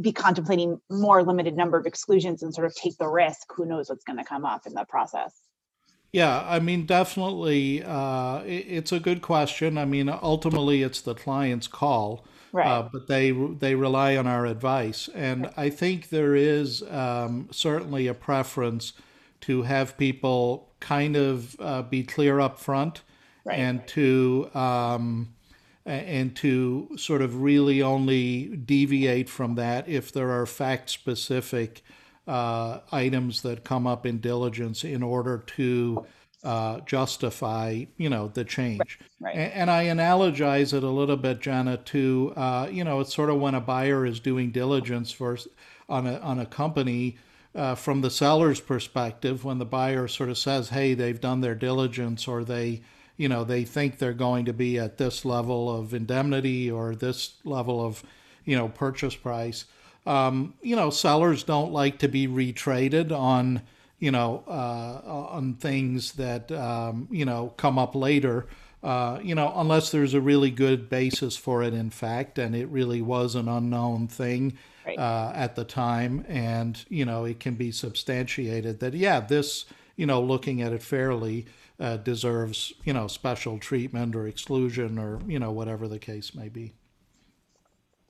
be 0.00 0.12
contemplating 0.12 0.80
more 0.88 1.24
limited 1.24 1.56
number 1.56 1.76
of 1.76 1.84
exclusions 1.84 2.44
and 2.44 2.54
sort 2.54 2.68
of 2.68 2.76
take 2.76 2.96
the 2.96 3.08
risk? 3.08 3.40
Who 3.56 3.66
knows 3.66 3.90
what's 3.90 4.04
going 4.04 4.18
to 4.18 4.24
come 4.24 4.44
up 4.44 4.68
in 4.68 4.74
the 4.74 4.84
process? 4.84 5.34
Yeah, 6.12 6.44
I 6.46 6.60
mean, 6.60 6.86
definitely, 6.86 7.82
uh, 7.82 8.44
it's 8.46 8.92
a 8.92 9.00
good 9.00 9.20
question. 9.20 9.78
I 9.78 9.84
mean, 9.84 10.08
ultimately, 10.08 10.84
it's 10.84 11.00
the 11.00 11.16
client's 11.16 11.66
call, 11.66 12.24
right. 12.52 12.66
uh, 12.66 12.88
but 12.92 13.06
they 13.06 13.30
they 13.30 13.74
rely 13.74 14.16
on 14.16 14.26
our 14.26 14.46
advice, 14.46 15.08
and 15.14 15.42
right. 15.42 15.52
I 15.56 15.70
think 15.70 16.08
there 16.08 16.34
is 16.34 16.82
um, 16.84 17.48
certainly 17.50 18.06
a 18.06 18.14
preference 18.14 18.92
to 19.42 19.62
have 19.62 19.96
people 19.96 20.68
kind 20.80 21.16
of 21.16 21.56
uh, 21.60 21.82
be 21.82 22.02
clear 22.02 22.40
up 22.40 22.58
front, 22.58 23.02
right. 23.44 23.58
and 23.58 23.86
to 23.88 24.50
um, 24.54 25.34
and 25.86 26.36
to 26.36 26.90
sort 26.96 27.22
of 27.22 27.40
really 27.40 27.82
only 27.82 28.48
deviate 28.56 29.28
from 29.28 29.54
that 29.56 29.88
if 29.88 30.12
there 30.12 30.30
are 30.30 30.46
fact 30.46 30.90
specific 30.90 31.82
uh, 32.26 32.80
items 32.92 33.42
that 33.42 33.64
come 33.64 33.86
up 33.86 34.06
in 34.06 34.18
diligence 34.18 34.84
in 34.84 35.02
order 35.02 35.38
to 35.38 36.06
uh, 36.42 36.80
justify, 36.80 37.84
you 37.96 38.08
know, 38.08 38.28
the 38.28 38.44
change. 38.44 38.98
Right, 39.20 39.36
right. 39.36 39.52
And, 39.54 39.70
I 39.70 39.86
analogize 39.86 40.72
it 40.72 40.82
a 40.82 40.88
little 40.88 41.16
bit, 41.16 41.40
Jenna, 41.40 41.76
to 41.76 42.32
uh, 42.36 42.68
you 42.70 42.84
know, 42.84 43.00
it's 43.00 43.14
sort 43.14 43.30
of 43.30 43.38
when 43.38 43.54
a 43.54 43.60
buyer 43.60 44.06
is 44.06 44.20
doing 44.20 44.50
diligence 44.50 45.10
for 45.10 45.36
on 45.88 46.06
a 46.06 46.18
on 46.18 46.38
a 46.38 46.46
company. 46.46 47.18
Uh, 47.52 47.74
from 47.74 48.00
the 48.00 48.10
seller's 48.10 48.60
perspective, 48.60 49.44
when 49.44 49.58
the 49.58 49.64
buyer 49.64 50.06
sort 50.06 50.30
of 50.30 50.38
says, 50.38 50.68
"Hey, 50.68 50.94
they've 50.94 51.20
done 51.20 51.40
their 51.40 51.56
diligence," 51.56 52.28
or 52.28 52.44
they, 52.44 52.82
you 53.16 53.28
know, 53.28 53.42
they 53.42 53.64
think 53.64 53.98
they're 53.98 54.12
going 54.12 54.44
to 54.44 54.52
be 54.52 54.78
at 54.78 54.98
this 54.98 55.24
level 55.24 55.68
of 55.68 55.92
indemnity 55.92 56.70
or 56.70 56.94
this 56.94 57.34
level 57.44 57.84
of, 57.84 58.04
you 58.44 58.56
know, 58.56 58.68
purchase 58.68 59.16
price, 59.16 59.64
um, 60.06 60.54
you 60.62 60.76
know, 60.76 60.90
sellers 60.90 61.42
don't 61.42 61.72
like 61.72 61.98
to 61.98 62.08
be 62.08 62.26
retraded 62.26 63.12
on, 63.12 63.62
you 64.00 64.10
know, 64.10 64.42
uh, 64.48 65.28
on 65.30 65.54
things 65.54 66.12
that, 66.14 66.50
um, 66.50 67.06
you 67.10 67.24
know, 67.24 67.54
come 67.56 67.78
up 67.78 67.94
later. 67.94 68.48
uh, 68.82 69.20
you 69.22 69.34
know, 69.34 69.52
unless 69.56 69.90
there's 69.90 70.14
a 70.14 70.20
really 70.20 70.50
good 70.50 70.88
basis 70.88 71.36
for 71.36 71.62
it 71.62 71.74
in 71.74 71.90
fact, 71.90 72.38
and 72.38 72.54
it 72.56 72.66
really 72.68 73.02
was 73.02 73.34
an 73.34 73.48
unknown 73.48 74.08
thing 74.08 74.56
right. 74.86 74.98
uh, 74.98 75.32
at 75.34 75.54
the 75.54 75.64
time, 75.64 76.24
and 76.28 76.84
you 76.88 77.04
know, 77.04 77.24
it 77.24 77.38
can 77.40 77.54
be 77.54 77.70
substantiated 77.70 78.80
that 78.80 78.94
yeah, 78.94 79.20
this, 79.20 79.66
you 79.96 80.06
know, 80.06 80.22
looking 80.22 80.62
at 80.62 80.72
it 80.72 80.82
fairly, 80.82 81.46
uh, 81.78 81.98
deserves 81.98 82.72
you 82.84 82.92
know 82.92 83.06
special 83.06 83.58
treatment 83.58 84.16
or 84.16 84.26
exclusion 84.26 84.98
or 84.98 85.20
you 85.26 85.38
know 85.38 85.52
whatever 85.52 85.86
the 85.88 85.98
case 85.98 86.34
may 86.34 86.48
be. 86.48 86.72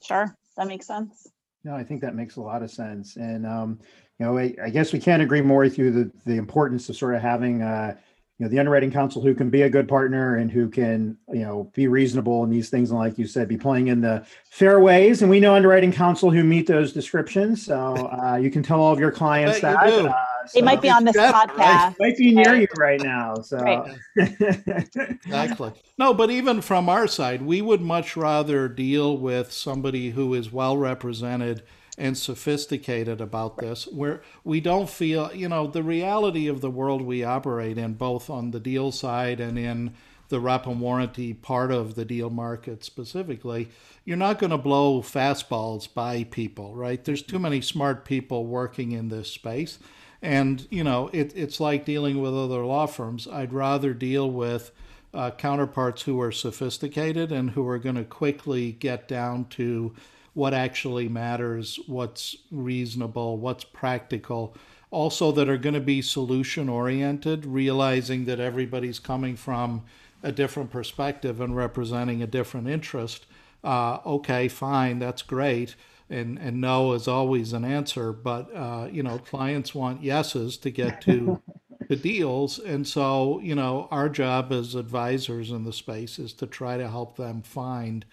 Sure, 0.03 0.35
that 0.57 0.67
makes 0.67 0.87
sense. 0.87 1.27
No, 1.65 1.75
I 1.75 1.85
think 1.85 2.01
that 2.03 2.15
makes 2.15 2.37
a 2.37 2.41
lot 2.41 2.63
of 2.63 2.71
sense, 2.71 3.17
and 3.17 3.45
um, 3.47 3.81
you 4.21 4.27
know, 4.27 4.37
I, 4.37 4.55
I, 4.63 4.69
guess 4.69 4.93
we 4.93 5.01
can't 5.01 5.23
agree 5.23 5.41
more 5.41 5.63
with 5.63 5.79
you 5.79 5.91
the 5.91 6.11
the 6.27 6.37
importance 6.37 6.91
of 6.91 6.97
sort 6.97 7.15
of 7.15 7.23
having 7.23 7.63
uh, 7.63 7.97
you 8.39 8.45
know 8.45 8.51
the 8.51 8.59
underwriting 8.59 8.91
counsel 8.91 9.23
who 9.23 9.35
can 9.35 9.49
be 9.49 9.63
a 9.63 9.71
good 9.71 9.89
partner 9.89 10.37
and 10.37 10.51
who 10.51 10.69
can 10.69 11.17
you 11.33 11.41
know 11.41 11.71
be 11.75 11.89
reasonable 11.89 12.45
in 12.45 12.51
these 12.51 12.69
things. 12.69 12.91
And 12.91 12.99
like 12.99 13.17
you 13.17 13.27
said 13.27 13.49
be 13.49 13.57
playing 13.57 13.89
in 13.89 14.03
the 14.03 14.27
fairways 14.51 15.23
and 15.23 15.31
we 15.31 15.41
know 15.41 15.55
underwriting 15.55 15.91
counsel 15.91 16.31
who 16.31 16.45
meet 16.45 16.67
those 16.67 16.93
descriptions. 16.93 17.65
So 17.65 17.95
uh, 18.23 18.37
you 18.37 18.51
can 18.51 18.63
tell 18.63 18.79
all 18.79 18.93
of 18.93 19.01
your 19.01 19.11
clients 19.11 19.61
that 19.61 19.77
uh, 19.77 20.13
so 20.47 20.59
they 20.59 20.63
might 20.63 20.83
be 20.83 20.91
on 20.91 21.05
this 21.05 21.17
podcast. 21.17 21.57
right. 21.57 21.95
might 21.99 22.17
be 22.19 22.35
near 22.35 22.57
you 22.57 22.69
right 22.77 23.01
now 23.03 23.37
so. 23.37 23.57
Right. 23.57 23.99
exactly. 24.17 25.73
No 25.97 26.13
but 26.13 26.31
even 26.31 26.61
from 26.61 26.91
our 26.91 27.07
side 27.07 27.41
we 27.41 27.63
would 27.63 27.81
much 27.81 28.19
rather 28.19 28.69
deal 28.69 29.17
with 29.17 29.51
somebody 29.51 30.11
who 30.11 30.35
is 30.35 30.53
well 30.53 30.77
represented 30.77 31.63
and 32.01 32.17
sophisticated 32.17 33.21
about 33.21 33.59
this 33.59 33.87
where 33.89 34.23
we 34.43 34.59
don't 34.59 34.89
feel 34.89 35.31
you 35.35 35.49
know 35.49 35.67
the 35.67 35.83
reality 35.83 36.49
of 36.49 36.63
the 36.63 36.71
world 36.71 37.03
we 37.03 37.23
operate 37.23 37.77
in 37.77 37.93
both 37.93 38.31
on 38.31 38.51
the 38.51 38.59
deal 38.59 38.91
side 38.91 39.39
and 39.39 39.59
in 39.59 39.93
the 40.31 40.41
rep 40.41 40.67
and 40.67 40.81
warranty 40.81 41.35
part 41.35 41.71
of 41.71 41.97
the 41.97 42.05
deal 42.05 42.31
market 42.31 42.83
specifically 42.83 43.69
you're 44.05 44.17
not 44.17 44.39
going 44.39 44.51
to 44.51 44.59
blow 44.59 45.03
fastballs 45.03 45.93
by 45.93 46.25
people 46.25 46.75
right? 46.75 47.05
There's 47.05 47.23
too 47.23 47.39
many 47.39 47.61
smart 47.61 48.05
people 48.07 48.47
working 48.47 48.93
in 48.93 49.09
this 49.09 49.31
space. 49.31 49.79
And 50.23 50.67
you 50.71 50.83
know 50.83 51.11
it, 51.13 51.33
it's 51.37 51.61
like 51.61 51.85
dealing 51.85 52.21
with 52.21 52.35
other 52.35 52.65
law 52.65 52.87
firms. 52.87 53.29
I'd 53.29 53.53
rather 53.53 53.93
deal 53.93 54.31
with 54.31 54.71
uh, 55.13 55.33
counterparts 55.33 56.03
who 56.03 56.21
are 56.21 56.33
sophisticated 56.33 57.31
and 57.31 57.51
who 57.51 57.67
are 57.69 57.79
going 57.79 57.97
to 57.97 58.05
quickly 58.05 58.73
get 58.73 59.09
down 59.09 59.47
to 59.47 59.95
what 60.35 60.55
actually 60.55 61.09
matters, 61.09 61.79
what's 61.87 62.37
reasonable, 62.51 63.39
what's 63.39 63.65
practical. 63.65 64.57
Also, 64.91 65.31
that 65.33 65.49
are 65.49 65.59
going 65.59 65.75
to 65.75 65.81
be 65.81 66.03
solution 66.03 66.69
oriented, 66.69 67.47
realizing 67.47 68.25
that 68.25 68.41
everybody's 68.41 68.99
coming 68.99 69.37
from 69.37 69.85
a 70.23 70.33
different 70.33 70.71
perspective 70.71 71.41
and 71.41 71.57
representing 71.57 72.23
a 72.23 72.27
different 72.27 72.69
interest. 72.69 73.27
Uh, 73.63 73.99
okay, 74.05 74.49
fine, 74.49 74.99
that's 74.99 75.23
great. 75.23 75.77
And, 76.09 76.39
and 76.39 76.61
no 76.61 76.93
is 76.93 77.07
always 77.07 77.53
an 77.53 77.65
answer, 77.65 78.13
but 78.13 78.55
uh, 78.55 78.89
you 78.91 79.03
know 79.03 79.19
clients 79.19 79.75
want 79.75 80.03
yeses 80.03 80.57
to 80.59 80.71
get 80.71 81.01
to 81.03 81.41
the 81.89 81.95
deals, 81.95 82.59
and 82.59 82.87
so 82.87 83.39
you 83.41 83.55
know 83.55 83.87
our 83.93 84.09
job 84.09 84.51
as 84.51 84.75
advisors 84.75 85.53
in 85.53 85.63
the 85.63 85.73
space 85.73 86.19
is 86.19 86.33
to 86.35 86.49
try 86.49 86.77
to 86.77 86.89
help 86.89 87.17
them 87.17 87.43
find 87.43 88.05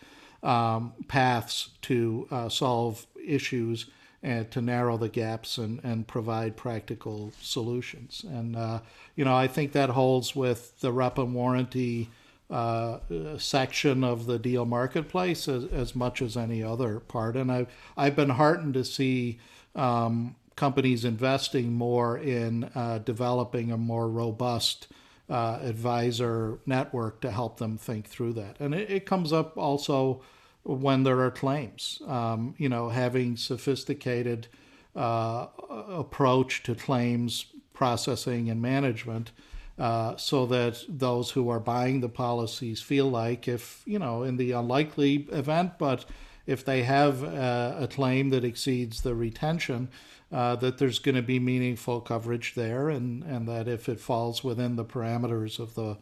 um, 0.43 0.93
paths 1.07 1.69
to 1.83 2.27
uh, 2.31 2.49
solve 2.49 3.05
issues 3.25 3.87
and 4.23 4.49
to 4.51 4.61
narrow 4.61 4.97
the 4.97 5.09
gaps 5.09 5.57
and, 5.57 5.79
and 5.83 6.07
provide 6.07 6.57
practical 6.57 7.31
solutions. 7.41 8.25
And, 8.27 8.55
uh, 8.55 8.79
you 9.15 9.23
know, 9.25 9.35
I 9.35 9.47
think 9.47 9.71
that 9.73 9.89
holds 9.89 10.35
with 10.35 10.79
the 10.79 10.91
rep 10.91 11.17
and 11.17 11.33
warranty 11.33 12.09
uh, 12.49 12.99
section 13.37 14.03
of 14.03 14.25
the 14.25 14.39
deal 14.39 14.65
marketplace 14.65 15.47
as, 15.47 15.65
as 15.65 15.95
much 15.95 16.21
as 16.21 16.37
any 16.37 16.63
other 16.63 16.99
part. 16.99 17.35
And 17.35 17.51
I've, 17.51 17.67
I've 17.95 18.15
been 18.15 18.29
heartened 18.29 18.73
to 18.73 18.85
see 18.85 19.39
um, 19.75 20.35
companies 20.55 21.05
investing 21.05 21.73
more 21.73 22.17
in 22.17 22.69
uh, 22.73 22.99
developing 22.99 23.71
a 23.71 23.77
more 23.77 24.09
robust 24.09 24.87
uh, 25.29 25.59
advisor 25.61 26.59
network 26.65 27.21
to 27.21 27.31
help 27.31 27.57
them 27.57 27.77
think 27.77 28.07
through 28.07 28.33
that. 28.33 28.57
And 28.59 28.73
it, 28.73 28.89
it 28.89 29.05
comes 29.05 29.33
up 29.33 29.57
also 29.57 30.21
when 30.63 31.03
there 31.03 31.19
are 31.21 31.31
claims. 31.31 32.01
Um, 32.07 32.55
you 32.57 32.69
know, 32.69 32.89
having 32.89 33.37
sophisticated 33.37 34.47
uh, 34.95 35.47
approach 35.69 36.63
to 36.63 36.75
claims 36.75 37.45
processing 37.73 38.49
and 38.49 38.61
management. 38.61 39.31
Uh, 39.77 40.17
so 40.17 40.47
that 40.47 40.83
those 40.89 41.29
who 41.29 41.49
are 41.49 41.59
buying 41.59 42.01
the 42.01 42.09
policies 42.09 42.81
feel 42.81 43.07
like 43.07 43.47
if 43.47 43.83
you 43.85 43.99
know 43.99 44.23
in 44.23 44.37
the 44.37 44.51
unlikely 44.51 45.27
event 45.31 45.73
but 45.77 46.03
if 46.47 46.65
they 46.65 46.81
have 46.81 47.23
uh, 47.23 47.75
a 47.77 47.87
claim 47.87 48.31
that 48.31 48.43
exceeds 48.43 49.01
the 49.01 49.13
retention 49.13 49.87
uh, 50.31 50.55
that 50.57 50.77
there's 50.77 50.99
going 50.99 51.15
to 51.15 51.21
be 51.21 51.39
meaningful 51.39 52.01
coverage 52.01 52.53
there, 52.55 52.89
and, 52.89 53.23
and 53.23 53.47
that 53.47 53.67
if 53.67 53.87
it 53.87 53.99
falls 53.99 54.43
within 54.43 54.75
the 54.75 54.85
parameters 54.85 55.59
of 55.59 55.75
the 55.75 55.97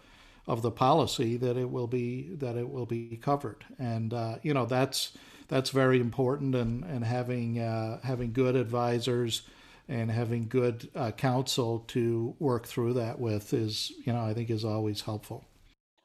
of 0.47 0.61
the 0.61 0.71
policy, 0.71 1.37
that 1.37 1.57
it 1.57 1.71
will 1.71 1.87
be 1.87 2.29
that 2.35 2.55
it 2.55 2.69
will 2.69 2.85
be 2.85 3.17
covered. 3.21 3.65
And 3.79 4.13
uh, 4.13 4.37
you 4.41 4.53
know 4.53 4.65
that's 4.65 5.11
that's 5.47 5.69
very 5.69 5.99
important, 5.99 6.55
and 6.55 6.83
and 6.83 7.03
having 7.03 7.59
uh, 7.59 7.99
having 8.03 8.31
good 8.31 8.55
advisors 8.55 9.43
and 9.87 10.09
having 10.09 10.47
good 10.47 10.89
uh, 10.95 11.11
counsel 11.11 11.79
to 11.87 12.35
work 12.39 12.65
through 12.65 12.93
that 12.93 13.19
with 13.19 13.53
is 13.53 13.91
you 14.05 14.13
know 14.13 14.23
I 14.23 14.33
think 14.33 14.49
is 14.49 14.65
always 14.65 15.01
helpful. 15.01 15.45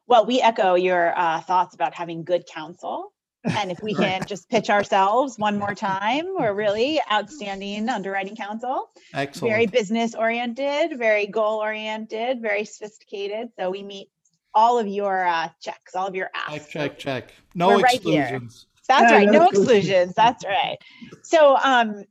Well, 0.07 0.27
we 0.27 0.41
echo 0.41 0.75
your 0.75 1.17
uh, 1.17 1.41
thoughts 1.41 1.75
about 1.75 1.95
having 1.95 2.25
good 2.25 2.45
counsel 2.47 3.13
and 3.45 3.71
if 3.71 3.83
we 3.83 3.95
can 3.95 4.25
just 4.27 4.49
pitch 4.49 4.71
ourselves 4.71 5.39
one 5.39 5.59
more 5.59 5.75
time, 5.75 6.27
we're 6.39 6.53
really 6.53 7.01
outstanding 7.11 7.89
underwriting 7.89 8.37
counsel. 8.37 8.91
Excellent. 9.15 9.53
Very 9.53 9.67
business 9.67 10.15
oriented, 10.15 10.99
very 10.99 11.27
goal 11.27 11.61
oriented, 11.61 12.43
very 12.43 12.65
sophisticated. 12.65 13.49
So 13.59 13.71
we 13.71 13.83
meet 13.83 14.09
all 14.55 14.79
of 14.79 14.87
your 14.87 15.27
uh, 15.27 15.49
checks, 15.61 15.95
all 15.95 16.07
of 16.07 16.15
your 16.15 16.31
asks. 16.35 16.69
Check, 16.71 16.99
check, 16.99 16.99
check. 16.99 17.33
No 17.55 17.69
we're 17.69 17.81
exclusions. 17.81 18.67
Right 18.89 18.99
That's 18.99 19.13
yeah, 19.13 19.19
right. 19.19 19.31
No 19.31 19.49
exclusions. 19.49 20.15
That's 20.15 20.45
right. 20.45 20.77
So 21.23 21.57
um, 21.57 22.05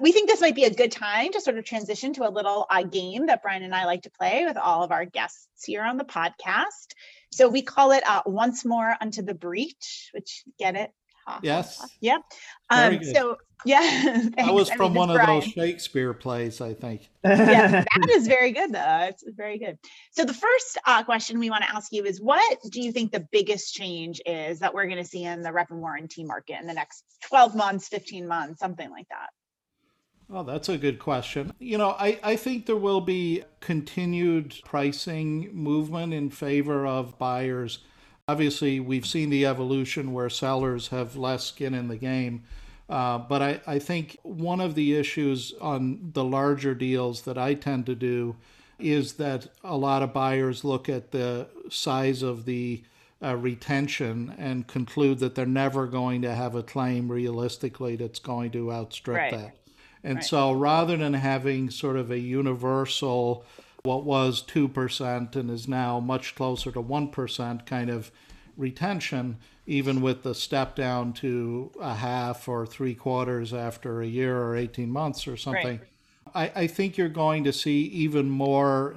we 0.00 0.12
think 0.12 0.28
this 0.28 0.40
might 0.40 0.54
be 0.54 0.64
a 0.64 0.74
good 0.74 0.92
time 0.92 1.32
to 1.32 1.40
sort 1.40 1.58
of 1.58 1.64
transition 1.64 2.12
to 2.14 2.28
a 2.28 2.30
little 2.30 2.66
uh, 2.70 2.82
game 2.84 3.26
that 3.26 3.42
Brian 3.42 3.62
and 3.62 3.74
I 3.74 3.84
like 3.84 4.02
to 4.02 4.10
play 4.10 4.44
with 4.46 4.56
all 4.56 4.82
of 4.82 4.92
our 4.92 5.04
guests 5.04 5.64
here 5.64 5.82
on 5.82 5.96
the 5.96 6.04
podcast. 6.04 6.94
So 7.32 7.48
we 7.48 7.62
call 7.62 7.92
it 7.92 8.02
uh, 8.06 8.22
once 8.26 8.64
more 8.64 8.96
unto 9.00 9.22
the 9.22 9.34
breach, 9.34 10.10
which 10.12 10.42
get 10.58 10.74
it? 10.74 10.90
Ha, 11.26 11.40
yes. 11.42 11.78
Ha, 11.78 11.82
ha. 11.82 11.88
Yep. 12.00 12.22
Um, 12.70 13.04
so 13.04 13.36
yeah, 13.64 13.80
that 14.36 14.52
was 14.52 14.70
from 14.70 14.86
I 14.86 14.88
mean, 14.88 14.94
one 14.94 15.10
of 15.10 15.16
Brian. 15.16 15.40
those 15.40 15.48
Shakespeare 15.48 16.14
plays, 16.14 16.60
I 16.60 16.74
think. 16.74 17.08
yeah, 17.24 17.84
that 17.84 18.10
is 18.10 18.26
very 18.26 18.52
good 18.52 18.72
though. 18.72 19.06
It's 19.08 19.22
very 19.28 19.58
good. 19.58 19.78
So 20.12 20.24
the 20.24 20.34
first 20.34 20.78
uh, 20.86 21.02
question 21.04 21.38
we 21.38 21.50
want 21.50 21.64
to 21.64 21.70
ask 21.70 21.92
you 21.92 22.04
is, 22.04 22.20
what 22.20 22.58
do 22.70 22.80
you 22.80 22.92
think 22.92 23.12
the 23.12 23.26
biggest 23.30 23.74
change 23.74 24.20
is 24.26 24.60
that 24.60 24.74
we're 24.74 24.86
going 24.86 25.02
to 25.02 25.04
see 25.04 25.24
in 25.24 25.42
the 25.42 25.52
rep 25.52 25.70
and 25.70 25.80
warranty 25.80 26.24
market 26.24 26.60
in 26.60 26.66
the 26.66 26.74
next 26.74 27.04
12 27.28 27.54
months, 27.54 27.88
15 27.88 28.26
months, 28.26 28.60
something 28.60 28.90
like 28.90 29.06
that? 29.10 29.30
Oh, 30.32 30.44
that's 30.44 30.68
a 30.68 30.78
good 30.78 30.98
question. 30.98 31.52
You 31.58 31.78
know, 31.78 31.90
I, 31.98 32.18
I 32.22 32.36
think 32.36 32.66
there 32.66 32.76
will 32.76 33.00
be 33.00 33.42
continued 33.58 34.54
pricing 34.64 35.50
movement 35.52 36.14
in 36.14 36.30
favor 36.30 36.86
of 36.86 37.18
buyers. 37.18 37.80
Obviously, 38.28 38.78
we've 38.78 39.06
seen 39.06 39.30
the 39.30 39.44
evolution 39.44 40.12
where 40.12 40.30
sellers 40.30 40.88
have 40.88 41.16
less 41.16 41.44
skin 41.44 41.74
in 41.74 41.88
the 41.88 41.96
game. 41.96 42.44
Uh, 42.88 43.18
but 43.18 43.42
I, 43.42 43.60
I 43.66 43.78
think 43.78 44.18
one 44.22 44.60
of 44.60 44.74
the 44.74 44.96
issues 44.96 45.52
on 45.60 46.10
the 46.12 46.24
larger 46.24 46.74
deals 46.74 47.22
that 47.22 47.38
I 47.38 47.54
tend 47.54 47.86
to 47.86 47.94
do 47.94 48.36
is 48.78 49.14
that 49.14 49.48
a 49.62 49.76
lot 49.76 50.02
of 50.02 50.12
buyers 50.12 50.64
look 50.64 50.88
at 50.88 51.10
the 51.10 51.48
size 51.70 52.22
of 52.22 52.44
the 52.44 52.82
uh, 53.22 53.36
retention 53.36 54.34
and 54.38 54.66
conclude 54.66 55.18
that 55.18 55.34
they're 55.34 55.46
never 55.46 55.86
going 55.86 56.22
to 56.22 56.34
have 56.34 56.54
a 56.54 56.62
claim 56.62 57.10
realistically 57.10 57.96
that's 57.96 58.18
going 58.18 58.50
to 58.52 58.72
outstrip 58.72 59.18
right. 59.18 59.32
that. 59.32 59.56
And 60.02 60.16
right. 60.16 60.24
so 60.24 60.52
rather 60.52 60.96
than 60.96 61.14
having 61.14 61.70
sort 61.70 61.96
of 61.96 62.10
a 62.10 62.18
universal, 62.18 63.44
what 63.82 64.04
was 64.04 64.42
2% 64.42 65.36
and 65.36 65.50
is 65.50 65.68
now 65.68 66.00
much 66.00 66.34
closer 66.34 66.70
to 66.72 66.82
1% 66.82 67.66
kind 67.66 67.90
of 67.90 68.10
retention, 68.56 69.38
even 69.66 70.00
with 70.00 70.22
the 70.22 70.34
step 70.34 70.74
down 70.74 71.12
to 71.14 71.70
a 71.80 71.94
half 71.94 72.48
or 72.48 72.66
three 72.66 72.94
quarters 72.94 73.52
after 73.52 74.00
a 74.00 74.06
year 74.06 74.42
or 74.42 74.56
18 74.56 74.90
months 74.90 75.26
or 75.26 75.36
something, 75.36 75.80
right. 76.34 76.52
I, 76.56 76.62
I 76.62 76.66
think 76.66 76.96
you're 76.96 77.08
going 77.08 77.44
to 77.44 77.52
see 77.52 77.82
even 77.82 78.30
more 78.30 78.96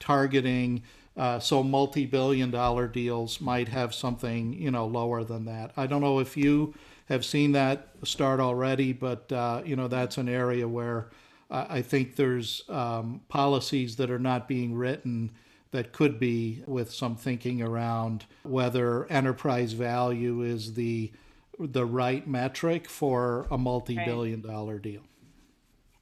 targeting. 0.00 0.82
Uh, 1.16 1.38
so 1.38 1.62
multi-billion 1.62 2.50
dollar 2.50 2.88
deals 2.88 3.40
might 3.40 3.68
have 3.68 3.94
something 3.94 4.54
you 4.54 4.70
know 4.70 4.86
lower 4.86 5.22
than 5.22 5.44
that. 5.44 5.72
I 5.76 5.86
don't 5.86 6.00
know 6.00 6.20
if 6.20 6.36
you 6.36 6.74
have 7.06 7.24
seen 7.24 7.52
that 7.52 7.88
start 8.04 8.40
already, 8.40 8.92
but 8.92 9.30
uh, 9.32 9.62
you 9.64 9.76
know 9.76 9.88
that's 9.88 10.18
an 10.18 10.28
area 10.28 10.66
where 10.66 11.10
I 11.50 11.82
think 11.82 12.16
there's 12.16 12.62
um, 12.70 13.20
policies 13.28 13.96
that 13.96 14.10
are 14.10 14.18
not 14.18 14.48
being 14.48 14.74
written 14.74 15.32
that 15.70 15.92
could 15.92 16.18
be 16.18 16.62
with 16.66 16.90
some 16.90 17.14
thinking 17.14 17.60
around 17.60 18.24
whether 18.42 19.10
enterprise 19.10 19.72
value 19.72 20.42
is 20.42 20.74
the 20.74 21.12
the 21.58 21.84
right 21.84 22.26
metric 22.26 22.88
for 22.88 23.46
a 23.50 23.58
multi-billion 23.58 24.40
dollar 24.40 24.78
deal. 24.78 25.02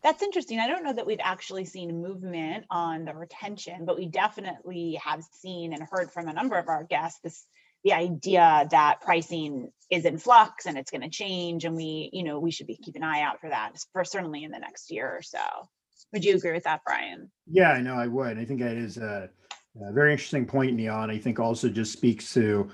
That's 0.02 0.22
interesting. 0.22 0.60
I 0.60 0.68
don't 0.68 0.84
know 0.84 0.92
that 0.92 1.06
we've 1.06 1.20
actually 1.20 1.64
seen 1.64 2.00
movement 2.00 2.64
on 2.70 3.04
the 3.04 3.12
retention, 3.12 3.84
but 3.84 3.98
we 3.98 4.06
definitely 4.06 4.98
have 5.04 5.22
seen 5.24 5.72
and 5.72 5.82
heard 5.90 6.10
from 6.12 6.28
a 6.28 6.32
number 6.32 6.56
of 6.56 6.68
our 6.68 6.84
guests 6.84 7.20
this 7.20 7.46
the 7.84 7.92
idea 7.92 8.66
that 8.70 9.00
pricing 9.00 9.70
is 9.90 10.04
in 10.04 10.18
flux 10.18 10.66
and 10.66 10.78
it's 10.78 10.90
going 10.90 11.02
to 11.02 11.10
change 11.10 11.64
and 11.64 11.74
we 11.74 12.10
you 12.12 12.22
know 12.22 12.38
we 12.38 12.50
should 12.50 12.66
be 12.66 12.76
keep 12.76 12.96
an 12.96 13.02
eye 13.02 13.22
out 13.22 13.40
for 13.40 13.48
that 13.48 13.72
for 13.92 14.04
certainly 14.04 14.44
in 14.44 14.50
the 14.50 14.58
next 14.58 14.90
year 14.90 15.08
or 15.08 15.22
so 15.22 15.38
would 16.12 16.24
you 16.24 16.36
agree 16.36 16.52
with 16.52 16.64
that 16.64 16.80
brian 16.84 17.30
yeah 17.46 17.72
i 17.72 17.80
know 17.80 17.94
i 17.94 18.06
would 18.06 18.38
i 18.38 18.44
think 18.44 18.60
that 18.60 18.76
is 18.76 18.96
a, 18.98 19.28
a 19.82 19.92
very 19.92 20.12
interesting 20.12 20.46
point 20.46 20.78
and 20.78 21.12
i 21.12 21.18
think 21.18 21.38
also 21.38 21.68
just 21.68 21.92
speaks 21.92 22.32
to 22.32 22.70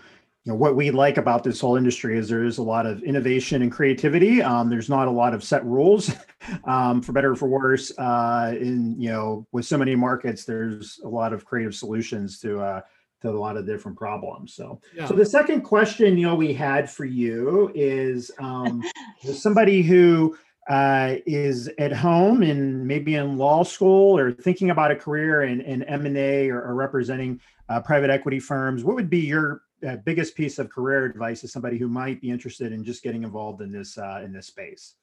you 0.46 0.52
know 0.52 0.58
what 0.58 0.76
we 0.76 0.92
like 0.92 1.16
about 1.16 1.42
this 1.42 1.60
whole 1.60 1.74
industry 1.74 2.16
is 2.16 2.28
there 2.28 2.44
is 2.44 2.58
a 2.58 2.62
lot 2.62 2.86
of 2.86 3.02
innovation 3.02 3.62
and 3.62 3.72
creativity. 3.72 4.40
Um, 4.40 4.70
there's 4.70 4.88
not 4.88 5.08
a 5.08 5.10
lot 5.10 5.34
of 5.34 5.42
set 5.42 5.64
rules, 5.64 6.14
um, 6.64 7.02
for 7.02 7.10
better 7.10 7.32
or 7.32 7.34
for 7.34 7.48
worse. 7.48 7.90
Uh, 7.98 8.54
in 8.56 8.94
you 8.96 9.10
know, 9.10 9.44
with 9.50 9.64
so 9.66 9.76
many 9.76 9.96
markets, 9.96 10.44
there's 10.44 11.00
a 11.04 11.08
lot 11.08 11.32
of 11.32 11.44
creative 11.44 11.74
solutions 11.74 12.38
to 12.42 12.60
uh, 12.60 12.80
to 13.22 13.31
a 13.31 13.33
lot 13.33 13.57
of 13.57 13.66
different 13.66 13.96
problems. 13.96 14.55
So, 14.55 14.81
yeah. 14.94 15.07
so 15.07 15.14
the 15.14 15.24
second 15.24 15.62
question, 15.62 16.18
you 16.18 16.26
know, 16.26 16.35
we 16.35 16.52
had 16.52 16.90
for 16.90 17.05
you 17.05 17.70
is 17.74 18.31
um, 18.38 18.83
somebody 19.33 19.83
who 19.83 20.37
uh, 20.68 21.16
is 21.26 21.70
at 21.79 21.92
home 21.92 22.42
and 22.42 22.87
maybe 22.87 23.14
in 23.14 23.38
law 23.38 23.62
school 23.62 24.18
or 24.18 24.33
thinking 24.33 24.70
about 24.70 24.90
a 24.90 24.96
career 24.96 25.44
in, 25.44 25.61
in 25.61 25.83
M&A 25.85 26.50
or, 26.50 26.61
or 26.61 26.74
representing 26.74 27.40
uh, 27.68 27.81
private 27.81 28.11
equity 28.11 28.40
firms, 28.40 28.85
what 28.85 28.96
would 28.96 29.11
be 29.11 29.20
your 29.20 29.62
uh, 29.87 29.96
biggest 30.05 30.35
piece 30.35 30.59
of 30.59 30.70
career 30.70 31.05
advice 31.05 31.40
to 31.40 31.48
somebody 31.48 31.79
who 31.79 31.88
might 31.88 32.20
be 32.20 32.31
interested 32.31 32.72
in 32.72 32.85
just 32.85 33.02
getting 33.02 33.22
involved 33.22 33.61
in 33.61 33.70
this 33.70 33.98
uh, 33.98 34.22
in 34.24 34.33
this 34.33 34.46
space? 34.46 34.94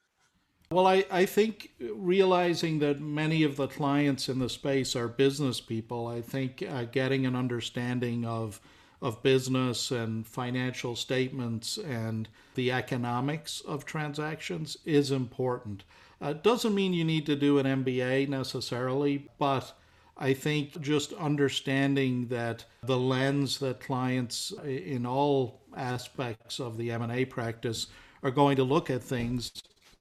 Well, 0.73 0.87
I, 0.87 1.05
I 1.11 1.27
think 1.27 1.69
realizing 1.79 2.79
that 2.79 2.99
many 2.99 3.43
of 3.43 3.57
the 3.57 3.67
clients 3.67 4.27
in 4.27 4.39
the 4.39 4.49
space 4.49 4.95
are 4.95 5.07
business 5.07 5.61
people, 5.61 6.07
I 6.07 6.21
think 6.21 6.63
uh, 6.67 6.85
getting 6.85 7.27
an 7.27 7.35
understanding 7.35 8.25
of 8.25 8.59
of 8.99 9.21
business 9.21 9.91
and 9.91 10.25
financial 10.25 10.95
statements 10.95 11.77
and 11.77 12.27
the 12.55 12.71
economics 12.71 13.61
of 13.61 13.85
transactions 13.85 14.77
is 14.83 15.11
important. 15.11 15.83
Uh, 16.19 16.33
doesn't 16.33 16.73
mean 16.73 16.91
you 16.91 17.03
need 17.03 17.27
to 17.27 17.35
do 17.35 17.59
an 17.59 17.67
MBA 17.67 18.27
necessarily, 18.27 19.29
but 19.37 19.77
I 20.17 20.33
think 20.33 20.81
just 20.81 21.13
understanding 21.13 22.29
that 22.29 22.65
the 22.81 22.97
lens 22.97 23.59
that 23.59 23.79
clients 23.79 24.51
in 24.65 25.05
all 25.05 25.61
aspects 25.77 26.59
of 26.59 26.77
the 26.77 26.89
M&A 26.89 27.25
practice 27.25 27.87
are 28.23 28.31
going 28.31 28.55
to 28.55 28.63
look 28.63 28.89
at 28.89 29.03
things 29.03 29.51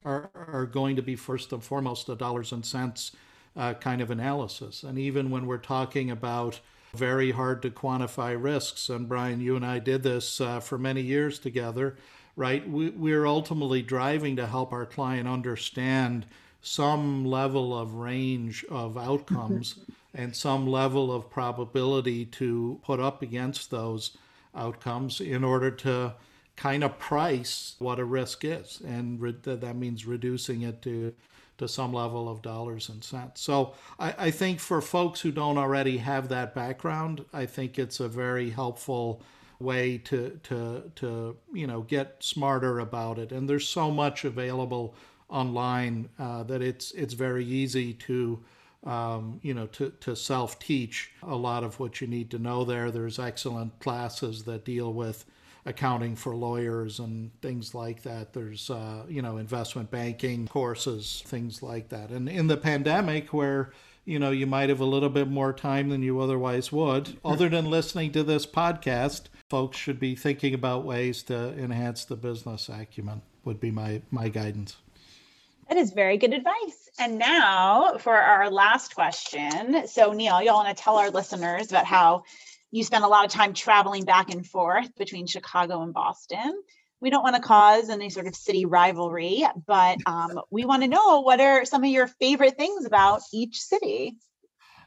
are, 0.04 0.30
are 0.34 0.66
going 0.66 0.96
to 0.96 1.02
be 1.02 1.16
first 1.16 1.52
and 1.52 1.62
foremost 1.62 2.08
a 2.08 2.14
dollars 2.14 2.52
and 2.52 2.64
cents 2.64 3.12
uh, 3.56 3.74
kind 3.74 4.00
of 4.00 4.10
analysis. 4.10 4.82
And 4.82 4.98
even 4.98 5.30
when 5.30 5.46
we're 5.46 5.58
talking 5.58 6.10
about 6.10 6.60
very 6.94 7.30
hard 7.30 7.62
to 7.62 7.70
quantify 7.70 8.40
risks, 8.40 8.88
and 8.88 9.08
Brian, 9.08 9.40
you 9.40 9.56
and 9.56 9.64
I 9.64 9.78
did 9.78 10.02
this 10.02 10.40
uh, 10.40 10.60
for 10.60 10.78
many 10.78 11.00
years 11.00 11.38
together, 11.38 11.96
right? 12.36 12.68
We, 12.68 12.90
we're 12.90 13.26
ultimately 13.26 13.82
driving 13.82 14.36
to 14.36 14.46
help 14.46 14.72
our 14.72 14.86
client 14.86 15.28
understand 15.28 16.26
some 16.60 17.24
level 17.24 17.76
of 17.76 17.94
range 17.94 18.64
of 18.70 18.96
outcomes 18.96 19.78
and 20.14 20.36
some 20.36 20.66
level 20.66 21.12
of 21.12 21.30
probability 21.30 22.24
to 22.26 22.78
put 22.84 23.00
up 23.00 23.22
against 23.22 23.70
those 23.70 24.16
outcomes 24.54 25.20
in 25.20 25.42
order 25.44 25.70
to 25.70 26.14
kind 26.56 26.84
of 26.84 26.98
price 26.98 27.74
what 27.78 27.98
a 27.98 28.04
risk 28.04 28.44
is. 28.44 28.80
And 28.86 29.20
re- 29.20 29.36
that 29.44 29.76
means 29.76 30.06
reducing 30.06 30.62
it 30.62 30.82
to, 30.82 31.14
to 31.58 31.68
some 31.68 31.92
level 31.92 32.28
of 32.28 32.42
dollars 32.42 32.88
and 32.88 33.02
cents. 33.02 33.40
So 33.40 33.74
I, 33.98 34.14
I 34.18 34.30
think 34.30 34.60
for 34.60 34.80
folks 34.80 35.20
who 35.20 35.32
don't 35.32 35.58
already 35.58 35.98
have 35.98 36.28
that 36.28 36.54
background, 36.54 37.24
I 37.32 37.46
think 37.46 37.78
it's 37.78 38.00
a 38.00 38.08
very 38.08 38.50
helpful 38.50 39.22
way 39.58 39.96
to 39.96 40.40
to 40.42 40.90
to 40.96 41.36
you 41.52 41.68
know 41.68 41.82
get 41.82 42.16
smarter 42.18 42.80
about 42.80 43.16
it 43.16 43.30
and 43.30 43.48
there's 43.48 43.68
so 43.68 43.92
much 43.92 44.24
available 44.24 44.92
online 45.28 46.08
uh, 46.18 46.42
that 46.42 46.60
it's 46.60 46.90
it's 46.92 47.14
very 47.14 47.44
easy 47.44 47.92
to 47.92 48.42
um, 48.84 49.38
you 49.42 49.54
know, 49.54 49.66
to, 49.68 49.90
to 50.00 50.16
self 50.16 50.58
teach 50.58 51.12
a 51.22 51.36
lot 51.36 51.64
of 51.64 51.78
what 51.78 52.00
you 52.00 52.06
need 52.06 52.30
to 52.30 52.38
know 52.38 52.64
there. 52.64 52.90
There's 52.90 53.18
excellent 53.18 53.78
classes 53.78 54.44
that 54.44 54.64
deal 54.64 54.92
with 54.92 55.24
accounting 55.64 56.16
for 56.16 56.34
lawyers 56.34 56.98
and 56.98 57.30
things 57.40 57.74
like 57.74 58.02
that. 58.02 58.32
There's, 58.32 58.68
uh, 58.68 59.04
you 59.08 59.22
know, 59.22 59.36
investment 59.36 59.90
banking 59.90 60.48
courses, 60.48 61.22
things 61.26 61.62
like 61.62 61.90
that. 61.90 62.10
And 62.10 62.28
in 62.28 62.48
the 62.48 62.56
pandemic, 62.56 63.32
where, 63.32 63.72
you 64.04 64.18
know, 64.18 64.32
you 64.32 64.46
might 64.46 64.68
have 64.68 64.80
a 64.80 64.84
little 64.84 65.08
bit 65.08 65.28
more 65.28 65.52
time 65.52 65.88
than 65.88 66.02
you 66.02 66.20
otherwise 66.20 66.72
would, 66.72 67.16
other 67.24 67.48
than 67.48 67.70
listening 67.70 68.10
to 68.12 68.24
this 68.24 68.44
podcast, 68.44 69.22
folks 69.48 69.76
should 69.76 70.00
be 70.00 70.16
thinking 70.16 70.54
about 70.54 70.84
ways 70.84 71.22
to 71.24 71.56
enhance 71.56 72.04
the 72.04 72.16
business 72.16 72.68
acumen, 72.68 73.22
would 73.44 73.60
be 73.60 73.70
my, 73.70 74.02
my 74.10 74.28
guidance. 74.28 74.76
That 75.68 75.78
is 75.78 75.92
very 75.92 76.18
good 76.18 76.34
advice. 76.34 76.90
And 76.98 77.18
now 77.18 77.96
for 77.98 78.14
our 78.14 78.50
last 78.50 78.94
question. 78.94 79.86
So, 79.86 80.12
Neil, 80.12 80.42
you 80.42 80.50
all 80.50 80.64
want 80.64 80.76
to 80.76 80.82
tell 80.82 80.96
our 80.96 81.10
listeners 81.10 81.70
about 81.70 81.86
how 81.86 82.24
you 82.72 82.82
spend 82.82 83.04
a 83.04 83.08
lot 83.08 83.24
of 83.24 83.30
time 83.30 83.52
traveling 83.52 84.04
back 84.04 84.32
and 84.32 84.44
forth 84.44 84.96
between 84.96 85.26
Chicago 85.26 85.82
and 85.82 85.92
Boston. 85.92 86.60
We 87.00 87.10
don't 87.10 87.22
want 87.22 87.36
to 87.36 87.42
cause 87.42 87.90
any 87.90 88.10
sort 88.10 88.26
of 88.26 88.34
city 88.34 88.64
rivalry, 88.64 89.44
but 89.66 89.98
um, 90.06 90.40
we 90.50 90.64
want 90.64 90.82
to 90.82 90.88
know 90.88 91.20
what 91.20 91.40
are 91.40 91.64
some 91.64 91.84
of 91.84 91.90
your 91.90 92.06
favorite 92.06 92.56
things 92.56 92.86
about 92.86 93.20
each 93.32 93.60
city? 93.60 94.16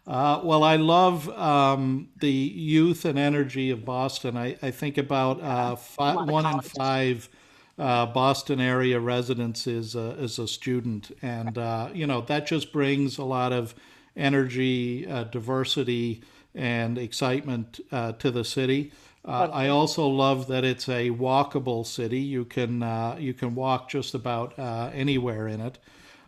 Uh, 0.07 0.39
well, 0.43 0.63
I 0.63 0.75
love 0.77 1.29
um, 1.29 2.09
the 2.19 2.31
youth 2.31 3.05
and 3.05 3.19
energy 3.19 3.69
of 3.69 3.85
Boston. 3.85 4.35
I, 4.37 4.55
I 4.61 4.71
think 4.71 4.97
about 4.97 5.41
uh, 5.41 5.75
five, 5.75 6.27
one 6.29 6.45
in 6.45 6.61
five 6.61 7.29
uh, 7.77 8.05
Boston 8.07 8.59
area 8.59 8.99
residents 8.99 9.67
is 9.67 9.95
a, 9.95 10.11
is 10.11 10.39
a 10.39 10.47
student, 10.47 11.11
and 11.21 11.57
uh, 11.57 11.89
you 11.93 12.07
know 12.07 12.21
that 12.21 12.47
just 12.47 12.71
brings 12.71 13.17
a 13.17 13.23
lot 13.23 13.51
of 13.51 13.75
energy, 14.15 15.07
uh, 15.07 15.25
diversity, 15.25 16.21
and 16.55 16.97
excitement 16.97 17.79
uh, 17.91 18.13
to 18.13 18.31
the 18.31 18.43
city. 18.43 18.91
Uh, 19.23 19.49
I 19.51 19.69
also 19.69 20.07
love 20.07 20.47
that 20.47 20.63
it's 20.63 20.87
a 20.87 21.09
walkable 21.09 21.85
city. 21.85 22.19
You 22.19 22.45
can 22.45 22.83
uh, 22.83 23.17
you 23.19 23.33
can 23.33 23.55
walk 23.55 23.89
just 23.89 24.13
about 24.13 24.57
anywhere 24.57 25.47
in 25.47 25.61
it. 25.61 25.79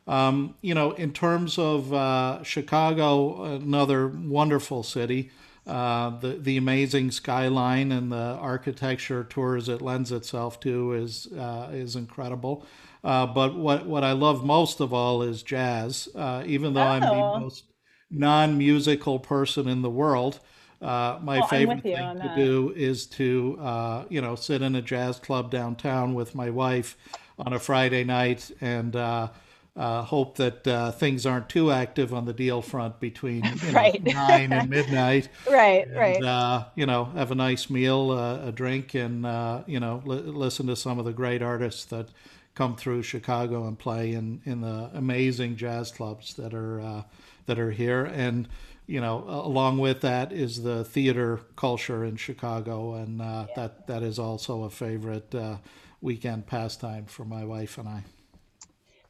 Um, 0.08 0.56
you 0.62 0.74
know, 0.74 0.92
in 0.92 1.14
terms 1.14 1.60
of 1.60 2.46
Chicago, 2.46 3.44
another 3.44 4.08
wonderful 4.08 4.84
city. 4.84 5.32
Uh, 5.68 6.18
the 6.22 6.30
the 6.30 6.56
amazing 6.56 7.12
skyline 7.12 7.92
and 7.92 8.10
the 8.10 8.16
architecture 8.16 9.26
tours 9.26 9.68
it 9.68 9.82
lends 9.82 10.14
itself 10.14 10.62
to 10.62 10.94
is 10.94 11.28
uh, 11.34 11.70
is 11.74 11.98
incredible. 11.98 12.66
Uh, 13.04 13.26
but 13.26 13.54
what 13.54 13.86
what 13.86 14.04
I 14.04 14.14
love 14.14 14.46
most 14.46 14.80
of 14.80 14.94
all 14.94 15.22
is 15.22 15.44
jazz. 15.44 16.08
Uh, 16.16 16.44
even 16.46 16.74
though 16.74 16.82
oh. 16.82 16.88
I'm 16.88 17.02
the 17.02 17.12
oh. 17.12 17.40
most 17.40 17.67
non 18.10 18.58
musical 18.58 19.20
person 19.20 19.68
in 19.68 19.82
the 19.82 19.90
world, 19.90 20.40
uh, 20.82 21.20
my 21.22 21.40
well, 21.40 21.48
favorite 21.48 21.84
thing 21.84 21.96
to 21.96 22.20
that. 22.20 22.36
do 22.36 22.74
is 22.76 23.06
to 23.08 24.06
you 24.10 24.22
know 24.22 24.36
sit 24.36 24.62
in 24.62 24.76
a 24.76 24.82
jazz 24.82 25.20
club 25.20 25.52
downtown 25.52 26.14
with 26.14 26.36
my 26.36 26.50
wife 26.50 26.98
on 27.40 27.54
a 27.54 27.60
Friday 27.60 28.04
night 28.04 28.52
and 28.62 28.96
uh, 29.78 30.02
hope 30.04 30.38
that 30.38 30.68
uh, 30.68 30.92
things 30.92 31.26
aren't 31.26 31.50
too 31.50 31.72
active 31.72 32.14
on 32.14 32.26
the 32.26 32.34
deal 32.34 32.62
front 32.62 33.00
between 33.00 33.44
you 33.62 33.72
know, 33.72 33.74
right. 33.74 34.04
nine 34.04 34.52
and 34.52 34.70
midnight. 34.70 35.30
right, 35.50 35.88
and, 35.88 35.96
right. 35.96 36.24
Uh, 36.24 36.66
you 36.76 36.86
know, 36.86 37.06
have 37.06 37.32
a 37.32 37.36
nice 37.36 37.70
meal, 37.70 38.12
uh, 38.12 38.48
a 38.48 38.52
drink, 38.52 38.96
and 38.96 39.26
uh, 39.26 39.62
you 39.68 39.80
know, 39.80 40.02
li- 40.06 40.22
listen 40.22 40.68
to 40.68 40.76
some 40.76 41.00
of 41.00 41.06
the 41.06 41.14
great 41.14 41.42
artists 41.42 41.86
that 41.86 42.10
come 42.58 42.76
through 42.76 43.04
Chicago 43.04 43.68
and 43.68 43.78
play 43.78 44.14
in, 44.14 44.42
in 44.44 44.62
the 44.62 44.90
amazing 44.94 45.56
jazz 45.56 45.92
clubs 45.92 46.34
that 46.34 46.56
are 46.56 46.82
uh, 46.82 47.04
that 47.46 47.60
are 47.60 47.72
here. 47.72 48.04
And 48.04 48.48
you 48.88 49.00
know, 49.00 49.24
along 49.28 49.78
with 49.78 50.02
that 50.02 50.32
is 50.32 50.64
the 50.64 50.84
theater 50.84 51.42
culture 51.56 52.04
in 52.04 52.16
Chicago, 52.16 52.96
and 52.96 53.20
yeah. 53.20 53.46
that 53.56 53.88
that 53.88 54.02
is 54.02 54.18
also 54.18 54.64
a 54.64 54.70
favorite 54.70 55.36
weekend 56.02 56.48
pastime 56.48 57.06
for 57.06 57.26
my 57.26 57.44
wife 57.46 57.78
and 57.78 57.88
I. 57.88 58.04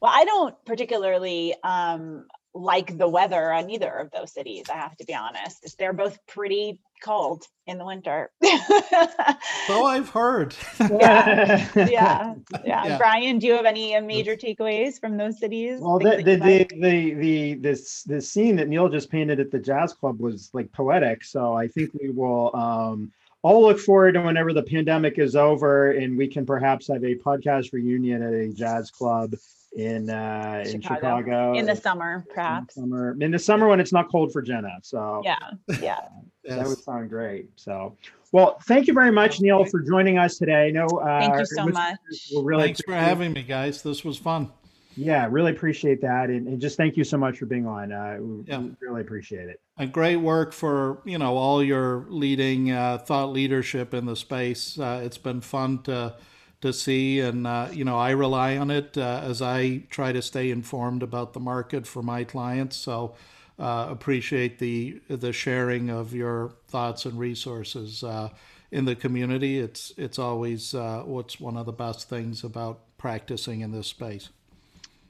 Well, 0.02 0.12
I 0.14 0.26
don't 0.26 0.56
particularly 0.66 1.56
um, 1.64 2.26
like 2.58 2.98
the 2.98 3.08
weather 3.08 3.52
on 3.54 3.70
either 3.70 3.92
of 3.92 4.12
those 4.12 4.34
cities. 4.34 4.66
I 4.70 4.78
have 4.78 4.96
to 4.98 5.06
be 5.06 5.14
honest; 5.14 5.78
they're 5.78 5.94
both 5.94 6.18
pretty 6.28 6.80
cold 7.04 7.46
in 7.68 7.78
the 7.78 7.86
winter. 7.86 8.32
so 9.68 9.86
I've 9.86 10.10
heard. 10.10 10.56
yeah. 10.80 11.68
yeah, 11.76 11.86
yeah, 11.86 12.36
yeah. 12.66 12.98
Brian, 12.98 13.40
do 13.40 13.48
you 13.48 13.56
have 13.56 13.66
any 13.66 13.96
uh, 13.96 14.02
major 14.02 14.36
takeaways 14.36 15.00
from 15.00 15.18
those 15.18 15.40
cities? 15.40 15.80
Well, 15.80 16.00
the 16.00 16.18
the, 16.18 16.36
the, 16.36 16.68
the 16.80 17.14
the 17.14 17.54
this 17.56 18.04
this 18.04 18.30
scene 18.30 18.56
that 18.58 18.68
Neil 18.68 18.90
just 18.90 19.10
painted 19.10 19.40
at 19.40 19.52
the 19.52 19.60
jazz 19.60 19.94
club 19.94 20.20
was 20.20 20.50
like 20.54 20.72
poetic. 20.72 21.24
So 21.24 21.54
I 21.54 21.68
think 21.68 21.92
we 21.94 22.10
will 22.10 22.56
um, 22.56 23.12
all 23.44 23.62
look 23.62 23.80
forward 23.80 24.14
to 24.14 24.22
whenever 24.22 24.54
the 24.54 24.64
pandemic 24.64 25.20
is 25.20 25.36
over 25.36 25.92
and 25.92 26.18
we 26.18 26.28
can 26.28 26.46
perhaps 26.46 26.88
have 26.88 27.04
a 27.04 27.16
podcast 27.16 27.72
reunion 27.72 28.22
at 28.24 28.34
a 28.34 28.52
jazz 28.54 28.90
club 28.92 29.36
in 29.78 30.10
uh 30.10 30.64
Chicago. 30.64 30.76
in 30.76 30.82
Chicago 30.82 31.54
in 31.54 31.66
the 31.66 31.76
summer, 31.76 32.26
perhaps. 32.34 32.78
In 32.78 32.84
the 32.84 32.88
summer 32.90 33.18
in 33.22 33.32
the 33.32 33.40
summer 33.40 33.68
when 33.68 33.80
it's 33.80 33.94
not 33.94 34.10
cold 34.12 34.34
for 34.34 34.42
Jenna. 34.42 34.78
So 34.82 35.22
yeah, 35.24 35.38
yeah. 35.70 35.76
yes. 35.80 36.02
That 36.44 36.66
would 36.66 36.78
sound 36.78 37.10
great. 37.10 37.50
So 37.58 37.98
well, 38.32 38.58
thank 38.68 38.88
you 38.88 38.94
very 38.94 39.12
much, 39.12 39.42
Neil, 39.42 39.66
for 39.66 39.82
joining 39.82 40.18
us 40.18 40.38
today. 40.38 40.72
No, 40.72 40.86
uh, 40.86 41.20
thank 41.20 41.38
you 41.38 41.46
so 41.46 41.68
much. 41.68 41.98
We'll 42.32 42.44
really 42.44 42.64
Thanks 42.64 42.82
for 42.86 42.94
having 42.94 43.34
me, 43.34 43.44
guys. 43.44 43.82
This 43.82 44.04
was 44.04 44.18
fun. 44.18 44.52
Yeah, 44.96 45.28
really 45.30 45.52
appreciate 45.52 46.02
that, 46.02 46.30
and, 46.30 46.48
and 46.48 46.60
just 46.60 46.76
thank 46.76 46.98
you 46.98 47.04
so 47.04 47.18
much 47.18 47.38
for 47.38 47.46
being 47.46 47.68
on. 47.68 47.92
Uh, 47.92 48.18
we, 48.20 48.44
yeah. 48.46 48.64
really 48.80 49.02
appreciate 49.02 49.48
it. 49.48 49.62
And 49.78 49.92
great 49.92 50.16
work 50.16 50.54
for 50.54 51.02
you 51.06 51.18
know 51.18 51.36
all 51.36 51.64
your 51.64 52.06
leading 52.10 52.72
uh, 52.72 52.98
thought 52.98 53.32
leadership 53.32 53.94
in 53.94 54.06
the 54.06 54.16
space. 54.16 54.80
Uh, 54.80 55.02
it's 55.04 55.20
been 55.20 55.42
fun 55.42 55.84
to 55.84 56.16
to 56.62 56.74
see. 56.74 57.20
And, 57.20 57.46
uh, 57.46 57.70
you 57.72 57.86
know, 57.86 57.98
I 57.98 58.12
rely 58.12 58.58
on 58.58 58.72
it 58.72 58.98
uh, 58.98 59.22
as 59.24 59.42
I 59.42 59.84
try 59.90 60.12
to 60.12 60.22
stay 60.22 60.52
informed 60.52 61.04
about 61.04 61.34
the 61.34 61.40
market 61.40 61.86
for 61.86 62.02
my 62.02 62.24
clients. 62.24 62.78
So 62.78 63.16
uh, 63.60 63.88
appreciate 63.90 64.60
the, 64.60 65.02
the 65.08 65.34
sharing 65.34 65.90
of 65.90 66.14
your 66.14 66.54
thoughts 66.68 67.06
and 67.06 67.18
resources 67.18 68.04
uh, 68.04 68.30
in 68.72 68.86
the 68.86 68.96
community. 68.96 69.60
It's, 69.60 69.94
it's 69.98 70.20
always 70.20 70.74
uh, 70.74 71.04
what's 71.06 71.40
one 71.40 71.58
of 71.58 71.66
the 71.66 71.74
best 71.74 72.10
things 72.10 72.44
about 72.44 72.80
practicing 72.98 73.62
in 73.62 73.72
this 73.72 73.88
space. 73.88 74.30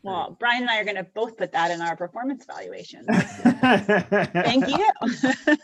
Well, 0.03 0.37
Brian 0.39 0.61
and 0.61 0.69
I 0.69 0.79
are 0.79 0.85
going 0.85 0.95
to 0.95 1.03
both 1.03 1.37
put 1.37 1.51
that 1.51 1.71
in 1.71 1.81
our 1.81 1.97
performance 1.97 2.45
evaluation. 2.47 3.03
Thank 3.05 4.67
you. 4.69 4.89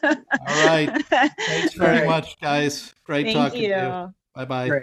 All 0.03 0.67
right. 0.67 1.05
Thanks 1.07 1.73
very 1.75 2.05
much, 2.05 2.37
guys. 2.41 2.93
Great 3.05 3.27
Thank 3.27 3.37
talking 3.37 3.61
you. 3.61 3.69
to 3.69 3.75
you. 4.05 4.13
Bye 4.35 4.45
bye. 4.45 4.81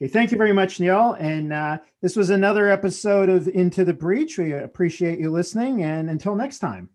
Okay, 0.00 0.08
thank 0.08 0.30
you 0.30 0.38
very 0.38 0.52
much, 0.52 0.78
Neil. 0.78 1.16
And 1.18 1.52
uh, 1.52 1.78
this 2.02 2.14
was 2.14 2.30
another 2.30 2.70
episode 2.70 3.28
of 3.28 3.48
Into 3.48 3.84
the 3.84 3.92
Breach. 3.92 4.38
We 4.38 4.52
appreciate 4.52 5.18
you 5.18 5.28
listening. 5.30 5.82
And 5.82 6.08
until 6.08 6.36
next 6.36 6.60
time. 6.60 6.90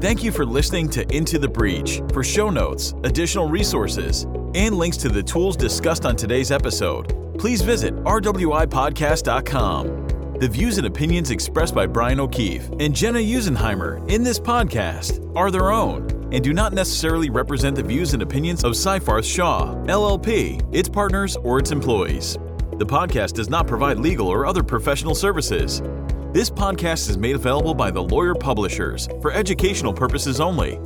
Thank 0.00 0.24
you 0.24 0.32
for 0.32 0.44
listening 0.44 0.88
to 0.90 1.08
Into 1.16 1.38
the 1.38 1.48
Breach. 1.48 2.02
For 2.12 2.24
show 2.24 2.50
notes, 2.50 2.94
additional 3.04 3.48
resources, 3.48 4.24
and 4.54 4.74
links 4.74 4.98
to 4.98 5.08
the 5.08 5.22
tools 5.22 5.56
discussed 5.56 6.04
on 6.04 6.14
today's 6.16 6.50
episode, 6.50 7.38
please 7.38 7.62
visit 7.62 7.94
rwipodcast.com. 8.04 10.38
The 10.40 10.48
views 10.48 10.78
and 10.78 10.88
opinions 10.88 11.30
expressed 11.30 11.74
by 11.74 11.86
Brian 11.86 12.20
O'Keefe 12.20 12.68
and 12.80 12.94
Jenna 12.94 13.20
Usenheimer 13.20 14.06
in 14.10 14.24
this 14.24 14.40
podcast 14.40 15.32
are 15.36 15.50
their 15.50 15.70
own 15.70 16.13
and 16.34 16.42
do 16.42 16.52
not 16.52 16.72
necessarily 16.72 17.30
represent 17.30 17.76
the 17.76 17.82
views 17.82 18.12
and 18.12 18.20
opinions 18.20 18.64
of 18.64 18.72
Seyfarth 18.72 19.24
Shaw, 19.24 19.72
LLP, 19.84 20.60
its 20.74 20.88
partners, 20.88 21.36
or 21.36 21.60
its 21.60 21.70
employees. 21.70 22.36
The 22.72 22.84
podcast 22.84 23.34
does 23.34 23.48
not 23.48 23.68
provide 23.68 24.00
legal 24.00 24.26
or 24.26 24.44
other 24.44 24.64
professional 24.64 25.14
services. 25.14 25.80
This 26.32 26.50
podcast 26.50 27.08
is 27.08 27.16
made 27.16 27.36
available 27.36 27.72
by 27.72 27.92
the 27.92 28.02
Lawyer 28.02 28.34
Publishers 28.34 29.08
for 29.22 29.30
educational 29.30 29.92
purposes 29.92 30.40
only, 30.40 30.80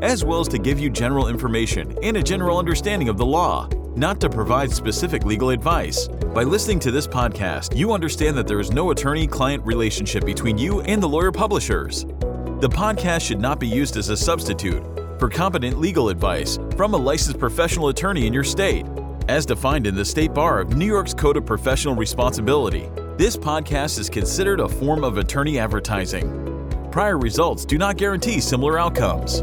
as 0.00 0.24
well 0.24 0.40
as 0.40 0.48
to 0.48 0.58
give 0.58 0.80
you 0.80 0.88
general 0.88 1.28
information 1.28 1.94
and 2.02 2.16
a 2.16 2.22
general 2.22 2.58
understanding 2.58 3.10
of 3.10 3.18
the 3.18 3.26
law, 3.26 3.68
not 3.96 4.18
to 4.22 4.30
provide 4.30 4.72
specific 4.72 5.26
legal 5.26 5.50
advice. 5.50 6.08
By 6.08 6.42
listening 6.42 6.80
to 6.80 6.90
this 6.90 7.06
podcast, 7.06 7.76
you 7.76 7.92
understand 7.92 8.34
that 8.38 8.46
there 8.46 8.60
is 8.60 8.70
no 8.70 8.92
attorney 8.92 9.26
client 9.26 9.62
relationship 9.66 10.24
between 10.24 10.56
you 10.56 10.80
and 10.82 11.02
the 11.02 11.08
Lawyer 11.08 11.32
Publishers. 11.32 12.06
The 12.58 12.70
podcast 12.70 13.20
should 13.20 13.38
not 13.38 13.60
be 13.60 13.68
used 13.68 13.98
as 13.98 14.08
a 14.08 14.16
substitute 14.16 14.82
for 15.18 15.28
competent 15.28 15.78
legal 15.78 16.08
advice 16.08 16.58
from 16.74 16.94
a 16.94 16.96
licensed 16.96 17.38
professional 17.38 17.88
attorney 17.88 18.26
in 18.26 18.32
your 18.32 18.44
state. 18.44 18.86
As 19.28 19.44
defined 19.44 19.86
in 19.86 19.94
the 19.94 20.06
State 20.06 20.32
Bar 20.32 20.60
of 20.60 20.74
New 20.74 20.86
York's 20.86 21.12
Code 21.12 21.36
of 21.36 21.44
Professional 21.44 21.94
Responsibility, 21.94 22.88
this 23.18 23.36
podcast 23.36 23.98
is 23.98 24.08
considered 24.08 24.60
a 24.60 24.68
form 24.70 25.04
of 25.04 25.18
attorney 25.18 25.58
advertising. 25.58 26.88
Prior 26.90 27.18
results 27.18 27.66
do 27.66 27.76
not 27.76 27.98
guarantee 27.98 28.40
similar 28.40 28.78
outcomes. 28.78 29.42